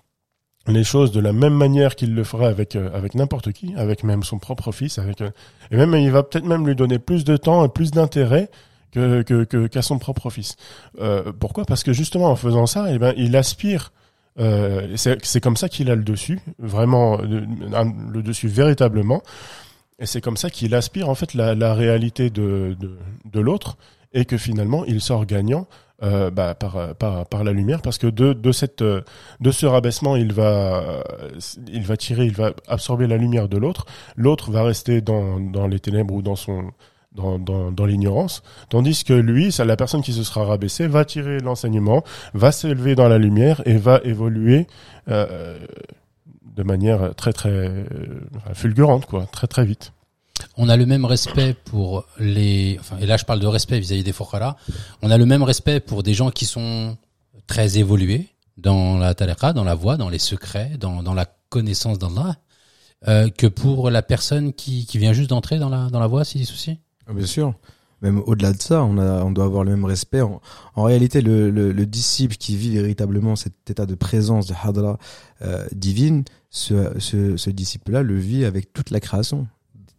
[0.67, 4.03] les choses de la même manière qu'il le ferait avec euh, avec n'importe qui, avec
[4.03, 5.31] même son propre fils, avec euh,
[5.71, 8.49] et même il va peut-être même lui donner plus de temps et plus d'intérêt
[8.91, 10.55] que que qu'à son propre fils.
[10.99, 11.65] Euh, pourquoi?
[11.65, 13.91] Parce que justement en faisant ça, eh ben il aspire.
[14.39, 17.45] Euh, c'est comme ça qu'il a le dessus, vraiment euh,
[18.11, 19.21] le dessus véritablement.
[19.99, 23.77] Et c'est comme ça qu'il aspire en fait la, la réalité de de, de l'autre
[24.13, 25.67] et que finalement il sort gagnant
[26.01, 28.83] euh, bah, par par par la lumière parce que de de cette
[29.39, 31.03] de ce rabaissement, il va,
[31.71, 33.85] il va tirer, il va absorber la lumière de l'autre.
[34.15, 36.71] L'autre va rester dans, dans les ténèbres ou dans son,
[37.13, 38.43] dans, dans, dans l'ignorance.
[38.69, 42.95] Tandis que lui, ça, la personne qui se sera rabaissée, va tirer l'enseignement, va s'élever
[42.95, 44.67] dans la lumière et va évoluer,
[45.09, 45.57] euh,
[46.59, 47.85] de manière très, très euh,
[48.53, 49.93] fulgurante, quoi, très, très vite.
[50.57, 54.03] On a le même respect pour les, enfin, et là je parle de respect vis-à-vis
[54.03, 54.57] des Fokhara,
[55.01, 56.97] on a le même respect pour des gens qui sont
[57.47, 61.97] très évolués dans la tariqa, dans la voie, dans les secrets, dans, dans la connaissance
[61.97, 62.35] d'Allah,
[63.07, 66.25] euh, que pour la personne qui, qui vient juste d'entrer dans la, dans la voie,
[66.25, 66.77] s'il y a des soucis.
[67.07, 67.53] Ah, Bien sûr.
[68.01, 70.21] Même au-delà de ça, on, a, on doit avoir le même respect.
[70.21, 70.41] En,
[70.75, 74.97] en réalité, le, le, le disciple qui vit véritablement cet état de présence de Hadra
[75.41, 79.47] euh, divine, ce, ce, ce disciple-là le vit avec toute la création.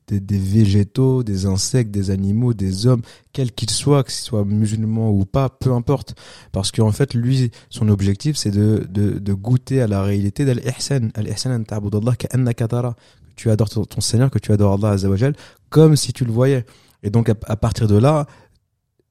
[0.08, 4.44] Des, des végétaux, des insectes, des animaux, des hommes, quels qu'ils soient, que ce soit
[4.44, 6.16] musulmans ou pas, peu importe.
[6.50, 11.10] Parce qu'en fait, lui, son objectif, c'est de, de, de goûter à la réalité d'Al-Ihsan.
[11.14, 11.62] Al-Ihsan.
[11.62, 12.94] Que
[13.36, 15.36] tu adores ton, ton Seigneur, que tu adores Allah Azzawajal,
[15.68, 16.66] comme si tu le voyais.
[17.02, 18.26] Et donc, à, partir de là,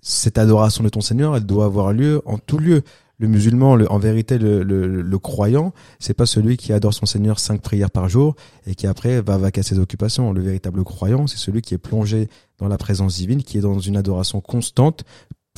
[0.01, 2.83] cette adoration de ton Seigneur, elle doit avoir lieu en tout lieu.
[3.17, 7.91] Le musulman, en vérité, le croyant, c'est pas celui qui adore son Seigneur cinq prières
[7.91, 8.35] par jour
[8.65, 10.31] et qui après va vaquer à ses occupations.
[10.31, 12.29] Le véritable croyant, c'est celui qui est plongé
[12.59, 15.03] dans la présence divine, qui est dans une adoration constante,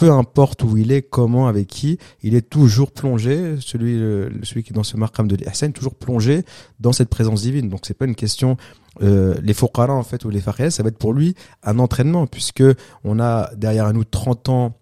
[0.01, 4.63] peu importe où il est, comment, avec qui, il est toujours plongé, celui, euh, celui
[4.63, 6.43] qui est dans ce markham de l'Ihsan, toujours plongé
[6.79, 7.69] dans cette présence divine.
[7.69, 8.57] Donc c'est pas une question,
[9.03, 12.25] euh, les fuqara en fait, ou les faqihas, ça va être pour lui un entraînement,
[12.25, 12.63] puisque
[13.03, 14.73] on a derrière nous 30 ans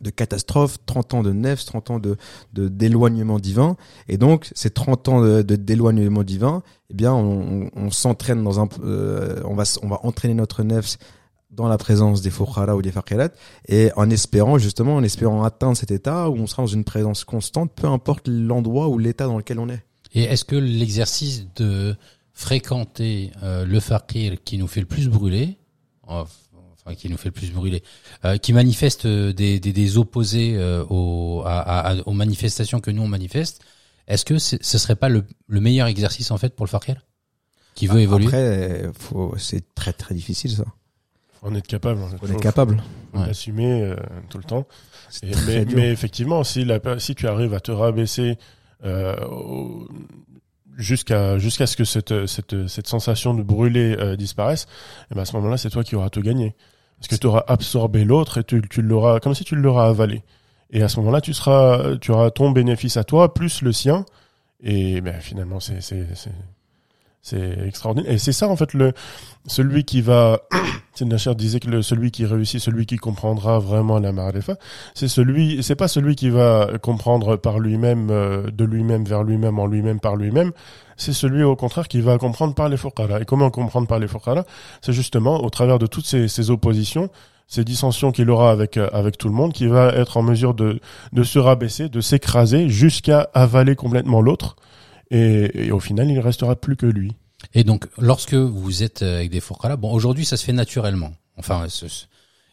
[0.00, 2.16] de catastrophe, 30 ans de nefs, 30 ans de
[2.54, 3.76] d'éloignement divin,
[4.08, 8.58] et donc ces 30 ans de d'éloignement divin, eh bien on, on, on s'entraîne dans
[8.58, 10.96] un, euh, on va on va entraîner notre nefs
[11.50, 13.28] dans la présence des fuqara ou des faqirat
[13.68, 17.24] et en espérant justement en espérant atteindre cet état où on sera dans une présence
[17.24, 19.82] constante peu importe l'endroit ou l'état dans lequel on est.
[20.12, 21.96] Et est-ce que l'exercice de
[22.32, 25.56] fréquenter euh, le fakir qui nous fait le plus brûler,
[26.06, 27.82] enfin qui nous fait le plus brûler,
[28.24, 33.02] euh, qui manifeste des, des, des opposés euh, aux, à, à- aux manifestations que nous
[33.02, 33.62] on manifeste,
[34.06, 37.04] est-ce que c'est- ce serait pas le, le meilleur exercice en fait pour le fakir
[37.74, 38.26] qui veut évoluer?
[38.26, 38.90] après
[39.38, 40.64] c'est très très difficile ça
[41.46, 42.00] En être capable.
[42.00, 42.82] on Faut- est capable
[43.14, 43.26] Ouais.
[43.28, 43.96] l'assumer euh,
[44.28, 44.66] tout le temps.
[45.22, 48.36] Et- mais, mais effectivement, si, la, si tu arrives à te rabaisser
[48.84, 49.14] euh,
[50.76, 54.66] jusqu'à jusqu'à ce que cette, cette, cette sensation de brûler euh, disparaisse,
[55.10, 56.54] et ben à ce moment-là, c'est toi qui auras tout gagné.
[56.98, 60.22] Parce que tu auras absorbé l'autre et tu, tu l'auras comme si tu l'auras avalé.
[60.70, 64.04] Et à ce moment-là, tu seras, tu auras ton bénéfice à toi plus le sien.
[64.62, 65.80] Et ben finalement, c'est
[67.26, 68.12] c'est extraordinaire.
[68.12, 68.92] Et c'est ça en fait le
[69.46, 70.40] celui qui va.
[71.00, 74.54] Nasher disait que le, celui qui réussit, celui qui comprendra vraiment la marifa,
[74.94, 79.58] c'est celui, c'est pas celui qui va comprendre par lui-même, euh, de lui-même vers lui-même,
[79.58, 80.52] en lui-même par lui-même.
[80.96, 83.20] C'est celui au contraire qui va comprendre par les fuqara.
[83.20, 84.44] Et comment comprendre par les fuqara
[84.80, 87.10] C'est justement au travers de toutes ces, ces oppositions,
[87.46, 90.54] ces dissensions qu'il aura avec euh, avec tout le monde, qui va être en mesure
[90.54, 90.80] de
[91.12, 94.56] de se rabaisser, de s'écraser jusqu'à avaler complètement l'autre.
[95.10, 97.12] Et, et au final, il restera plus que lui.
[97.54, 101.12] Et donc, lorsque vous êtes euh, avec des fourcras bon, aujourd'hui, ça se fait naturellement.
[101.36, 101.66] Enfin,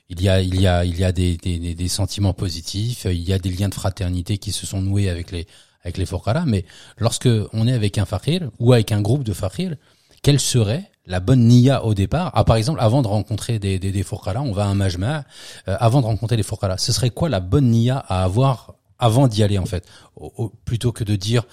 [0.09, 3.13] il y a, il y a, il y a des, des, des- sentiments positifs, euh,
[3.13, 5.47] il y a des liens de fraternité qui se sont noués avec les,
[5.83, 6.65] avec les fourcras mais
[6.97, 9.75] lorsque on est avec un fakir ou avec un groupe de fakirs,
[10.21, 12.31] quelle serait la bonne niya au départ?
[12.33, 15.23] Ah, par exemple, avant de rencontrer des, des, des fourcras on va à un majma,
[15.67, 19.27] euh, avant de rencontrer les fourcras ce serait quoi la bonne niya à avoir avant
[19.27, 19.85] d'y aller en fait
[20.15, 21.43] Au- au- plutôt que de dire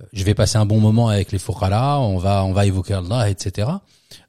[0.00, 2.94] euh, je vais passer un bon moment avec les fourcala, on va on va évoquer
[2.94, 3.68] Allah, etc.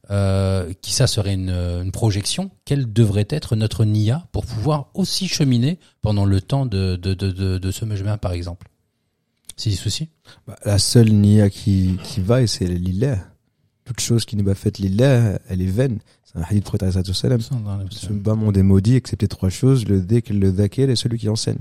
[0.09, 5.27] euh, qui ça serait une, une projection, quelle devrait être notre nia pour pouvoir aussi
[5.27, 8.67] cheminer pendant le temps de, de, de, de, de ce chemin, par exemple?
[9.57, 10.09] C'est des soucis
[10.47, 13.17] Bah, la seule niya qui, qui va, et c'est l'illah.
[13.85, 15.99] Toute chose qui n'est pas faite l'illah, elle est vaine.
[16.25, 17.41] C'est un hadith prophète wassalam.
[17.91, 21.29] Ce bas monde est maudit, excepté trois choses, le dhikr, le dhakir et celui qui
[21.29, 21.59] enseigne.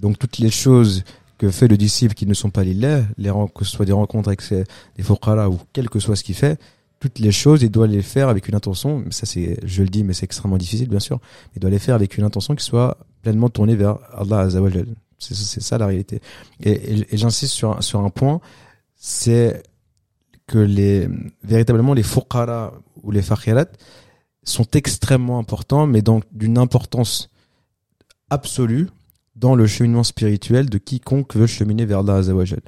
[0.00, 1.04] Donc toutes les choses
[1.38, 4.28] que fait le disciple qui ne sont pas lillah, les que ce soit des rencontres
[4.28, 4.64] avec ses,
[4.96, 6.58] des fuqara ou quel que soit ce qu'il fait,
[6.98, 10.02] toutes les choses, il doit les faire avec une intention, ça c'est, je le dis,
[10.02, 11.20] mais c'est extrêmement difficile bien sûr,
[11.54, 14.86] il doit les faire avec une intention qui soit pleinement tournée vers Allah Azzawajal.
[15.18, 16.20] C'est, c'est ça la réalité.
[16.60, 18.40] Et, et- et j'insiste sur, sur un point,
[18.94, 19.62] c'est
[20.46, 21.08] que les,
[21.42, 22.72] véritablement les fuqara
[23.02, 23.66] ou les fakhirat
[24.42, 27.28] sont extrêmement importants, mais donc d'une importance
[28.30, 28.88] absolue
[29.36, 32.60] dans le cheminement spirituel de quiconque veut cheminer vers Allah Azzawajal.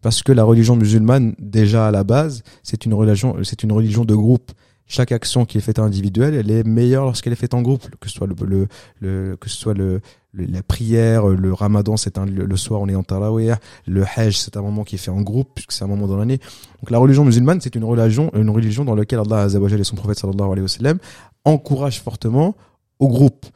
[0.00, 4.04] Parce que la religion musulmane, déjà à la base, c'est une religion, c'est une religion
[4.04, 4.50] de groupe.
[4.86, 7.88] Chaque action qui est faite individuelle, elle est meilleure lorsqu'elle est faite en groupe.
[8.00, 8.66] Que ce soit le, le,
[9.00, 10.00] le- que ce soit le,
[10.32, 13.52] le- la prière, le ramadan, c'est un, le, soir on est en tarawih,
[13.86, 16.18] le hajj, c'est un moment qui est fait en groupe, puisque c'est un moment dans
[16.18, 16.36] l'année.
[16.82, 19.96] Donc la religion musulmane, c'est une religion, une religion dans laquelle Allah Azzawajal et son
[19.96, 20.98] prophète sallallahu alayhi wa sallam
[21.46, 22.54] encouragent fortement
[22.98, 23.46] au groupe.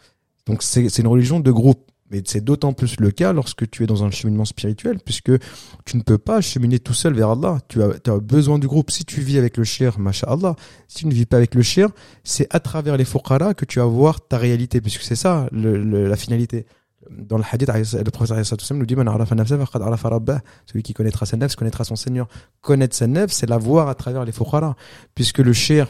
[0.47, 1.81] Donc c'est une religion de groupe.
[2.11, 5.33] Mais c'est d'autant plus le cas lorsque tu es dans un cheminement spirituel, puisque
[5.85, 7.59] tu ne peux pas cheminer tout seul vers Allah.
[7.69, 8.91] Tu as, as besoin du groupe.
[8.91, 10.57] Si tu vis avec le shir, masha'Allah,
[10.87, 11.91] si tu ne vis pas avec le shir,
[12.25, 15.83] c'est à travers les fuqara que tu vas voir ta réalité, puisque c'est ça le-
[15.83, 16.65] le- la finalité.
[17.11, 18.95] Dans le hadith, le prophète nous dit.
[20.67, 22.27] Celui qui connaîtra sa nefs connaîtra son Seigneur.
[22.61, 24.77] Connaître sa nefs, c'est la voir à travers les fuqara,
[25.15, 25.89] puisque le shir,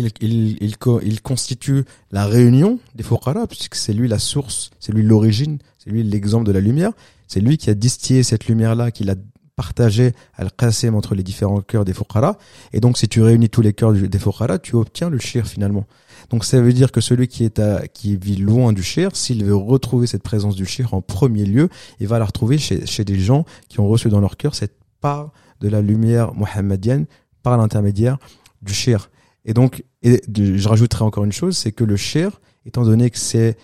[0.00, 4.70] il, il, il, co- il constitue la réunion des fuqara, puisque c'est lui la source,
[4.80, 6.92] c'est lui l'origine, c'est lui l'exemple de la lumière,
[7.28, 9.14] c'est lui qui a distillé cette lumière-là, qui l'a
[9.56, 12.38] partagée al-qasim entre les différents cœurs des fuqara,
[12.72, 15.86] et donc si tu réunis tous les cœurs des fuqara, tu obtiens le shir finalement.
[16.30, 19.44] Donc ça veut dire que celui qui est à, qui vit loin du shir, s'il
[19.44, 23.04] veut retrouver cette présence du shir en premier lieu, il va la retrouver chez, chez
[23.04, 27.04] des gens qui ont reçu dans leur cœur cette part de la lumière mohammedienne
[27.42, 28.18] par l'intermédiaire
[28.62, 29.10] du shir.
[29.44, 33.56] Et donc, je rajouterai encore une chose, c'est que le shir, étant donné que c'est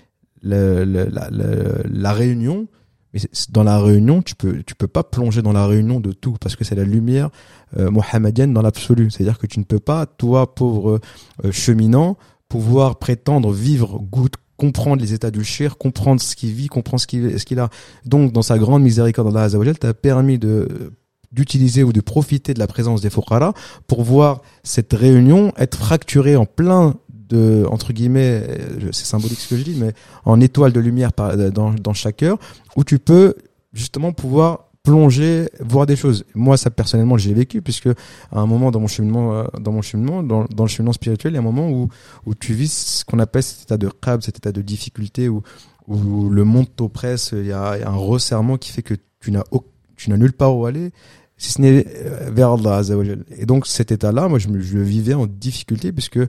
[0.42, 2.68] la, réunion,
[3.12, 3.20] mais
[3.50, 6.56] dans la réunion, tu peux, tu peux pas plonger dans la réunion de tout, parce
[6.56, 7.30] que c'est la lumière
[7.76, 9.10] euh, mohammedienne dans l'absolu.
[9.10, 11.00] C'est-à-dire que tu ne peux pas, toi, pauvre
[11.44, 12.16] euh, cheminant,
[12.48, 17.06] pouvoir prétendre vivre, goût, comprendre les états du shir, comprendre ce qu'il vit, comprendre ce
[17.06, 17.68] qu'il ce qu'il a.
[18.04, 20.92] Donc, dans sa grande miséricorde, Allah Azzawajal t'a permis de
[21.32, 23.52] d'utiliser ou de profiter de la présence des fuqara
[23.86, 26.94] pour voir cette réunion être fracturée en plein
[27.28, 29.92] de entre guillemets euh, c'est symbolique ce que je dis mais
[30.24, 32.38] en étoiles de lumière par- dans, dans chaque heure
[32.76, 33.34] où tu peux
[33.72, 36.24] justement pouvoir plonger voir des choses.
[36.36, 39.82] Moi ça personnellement j'ai vécu puisque à un moment dans mon cheminement euh, dans mon
[39.82, 41.88] cheminement dans, le cheminement spirituel il y a un moment où
[42.24, 45.42] où tu vis ce qu'on appelle cet état de qab cet état de difficulté où
[45.88, 48.94] où le monde t'oppresse il y a, il y a un resserrement qui fait que
[49.18, 49.64] tu n'as au-
[49.96, 50.90] tu n'as nulle part où aller
[51.38, 53.24] si ce n'est euh, vers Allah Azzawajal.
[53.36, 56.20] Et donc cet état-là, moi je, me- je le vivais en difficulté puisque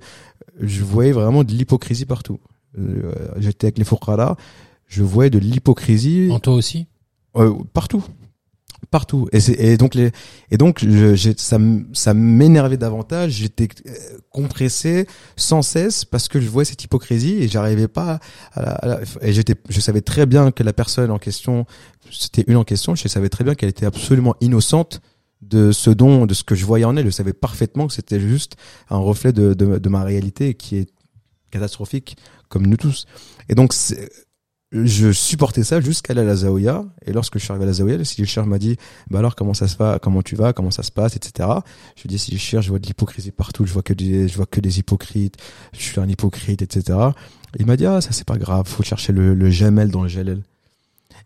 [0.60, 2.40] je voyais vraiment de l'hypocrisie partout.
[2.78, 4.36] Euh, J'étais avec les fuqara,
[4.88, 6.88] je voyais de l'hypocrisie En toi aussi?
[7.36, 8.04] Euh, partout.
[8.92, 9.28] Partout.
[9.34, 10.12] Et, donc, les,
[10.52, 11.58] et donc je, ça,
[11.94, 13.32] ça m'énervait davantage.
[13.32, 13.92] J'étais euh,
[14.30, 18.20] compressé sans cesse parce que je voyais cette hypocrisie et j'arrivais pas
[18.54, 21.66] à la, à la- et j'étais, je savais très bien que la personne en question,
[22.12, 25.02] c'était une en question, je savais très bien qu'elle était absolument innocente
[25.42, 27.06] de ce dont, de ce que je voyais en elle.
[27.06, 28.56] Je savais parfaitement que c'était juste
[28.90, 30.90] un reflet de, de, de ma réalité qui est
[31.52, 32.16] catastrophique
[32.48, 33.06] comme nous tous.
[33.50, 33.74] Et donc,
[34.72, 36.84] je supportais ça jusqu'à aller à la Zaouia.
[37.06, 38.76] Et lorsque je suis arrivé à la Zaouia, le Sidi Cher m'a dit,
[39.10, 41.48] bah alors comment ça se va, comment tu vas, comment ça se passe, etc.
[41.96, 44.28] Je lui ai dit, Sidi Cher, je vois de l'hypocrisie partout, je vois que des,
[44.28, 45.36] je vois que des hypocrites,
[45.74, 46.98] je suis un hypocrite, etc.
[47.58, 50.10] Il m'a dit, ah, ça c'est pas grave, faut chercher le, le jamel dans le
[50.10, 50.44] jalel.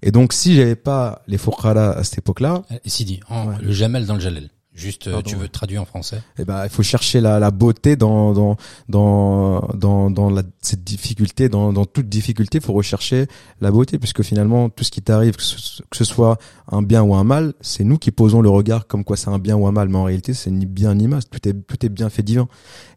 [0.03, 3.55] Et donc, si j'avais pas les foukhara à cette époque-là, Euh, Sidi, en- Ouais.
[3.61, 4.49] le jamel dans le jalel.
[4.73, 6.21] Juste, euh, Pardon, tu veux traduire en français?
[6.39, 8.55] Eh ben, il faut chercher la, la beauté dans dans
[8.87, 13.27] dans dans, dans la, cette difficulté, dans, dans toute difficulté, il faut rechercher
[13.59, 16.37] la beauté, puisque finalement tout ce qui t'arrive, que ce, que ce soit
[16.71, 19.39] un bien ou un mal, c'est nous qui posons le regard comme quoi c'est un
[19.39, 21.85] bien ou un mal, mais en réalité c'est ni bien ni mal, tout est tout
[21.85, 22.47] est bienfait divin.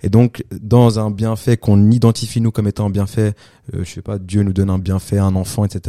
[0.05, 3.35] Et donc dans un bienfait qu'on identifie nous comme étant un bienfait,
[3.73, 5.81] je sais pas, Dieu nous donne un bienfait, un enfant, etc.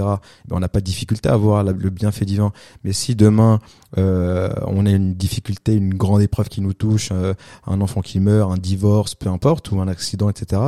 [0.48, 2.52] Ben, on n'a pas de difficulté à voir le bienfait divin.
[2.84, 3.60] Mais si demain
[3.98, 7.34] euh, on a une difficulté, une grande épreuve qui nous touche, euh,
[7.68, 10.62] un enfant qui meurt, un divorce, peu importe, ou un accident, etc.,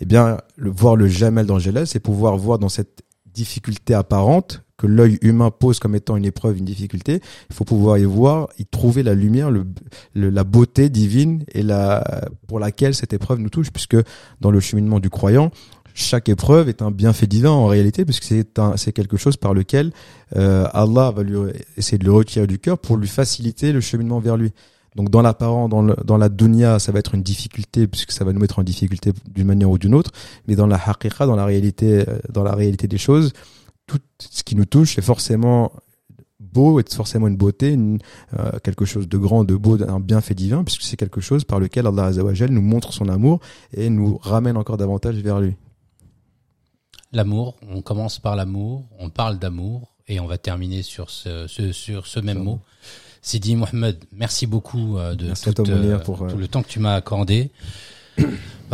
[0.00, 3.02] eh bien, le, voir le jamel Jalal, c'est pouvoir voir dans cette
[3.32, 7.98] difficulté apparente que l'œil humain pose comme étant une épreuve, une difficulté, il faut pouvoir
[7.98, 9.66] y voir, y trouver la lumière, le,
[10.14, 13.96] le- la beauté divine et la pour laquelle cette épreuve nous touche, puisque
[14.40, 15.50] dans le cheminement du croyant,
[15.94, 19.92] chaque épreuve est un bienfait divin en réalité, puisque c'est c'est quelque chose par lequel
[20.36, 21.36] euh, Allah va lui
[21.76, 24.52] essayer de le retirer du cœur pour lui faciliter le cheminement vers lui.
[24.96, 28.24] Donc dans l'apparent, dans, le, dans la dunya, ça va être une difficulté puisque ça
[28.24, 30.10] va nous mettre en difficulté d'une manière ou d'une autre.
[30.46, 33.32] Mais dans la haqiqa, dans la réalité, euh, dans la réalité des choses,
[33.86, 35.72] tout ce qui nous touche est forcément
[36.40, 37.98] beau, est forcément une beauté, une,
[38.38, 41.58] euh, quelque chose de grand, de beau, un bienfait divin, puisque c'est quelque chose par
[41.58, 43.40] lequel Allah Azzawajal nous montre son amour
[43.76, 45.56] et nous ramène encore davantage vers lui.
[47.14, 51.72] L'amour, on commence par l'amour, on parle d'amour et on va terminer sur ce, ce-
[51.72, 52.60] sur ce même mot.
[53.22, 56.68] Sidi Mohamed, merci beaucoup euh, de Merci tout, euh, pour, euh, tout le temps que
[56.68, 57.50] tu m'as accordé.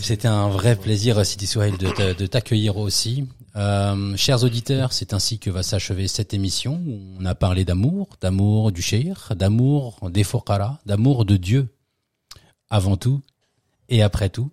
[0.00, 3.26] C'était un vrai plaisir, Sidi Souhail, de, t'a- de t'accueillir aussi.
[3.56, 8.08] Euh, chers auditeurs, c'est ainsi que va s'achever cette émission où on a parlé d'amour,
[8.20, 11.68] d'amour du shir, d'amour des fuqara, d'amour de Dieu
[12.70, 13.20] avant tout
[13.88, 14.50] et après tout.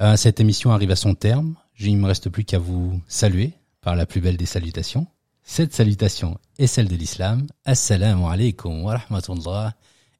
[0.00, 1.54] Euh, cette émission arrive à son terme.
[1.80, 5.06] Il ne me reste plus qu'à vous saluer par la plus belle des salutations.
[5.42, 7.46] Cette salutation est celle de l'islam.
[7.64, 9.74] Assalamu alaikum wa rahmatullah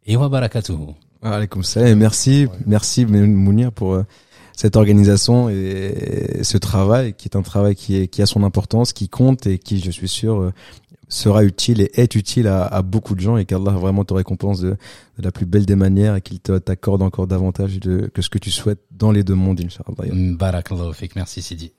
[0.04, 0.94] et wa barakatuhu.
[1.22, 4.04] Alaykoum salam merci, merci Mounir pour euh,
[4.56, 8.92] cette organisation et ce travail qui est un travail qui, est, qui a son importance,
[8.92, 10.52] qui compte et qui, je suis sûr, euh,
[11.14, 14.76] sera utile et est utile à, beaucoup de gens et qu'Allah vraiment te récompense de,
[15.18, 18.50] la plus belle des manières et qu'il t'accorde encore davantage de, que ce que tu
[18.50, 20.12] souhaites dans les deux mondes, Inch'Allah.
[20.12, 20.94] Barakallahu.
[21.14, 21.72] Merci Sidi.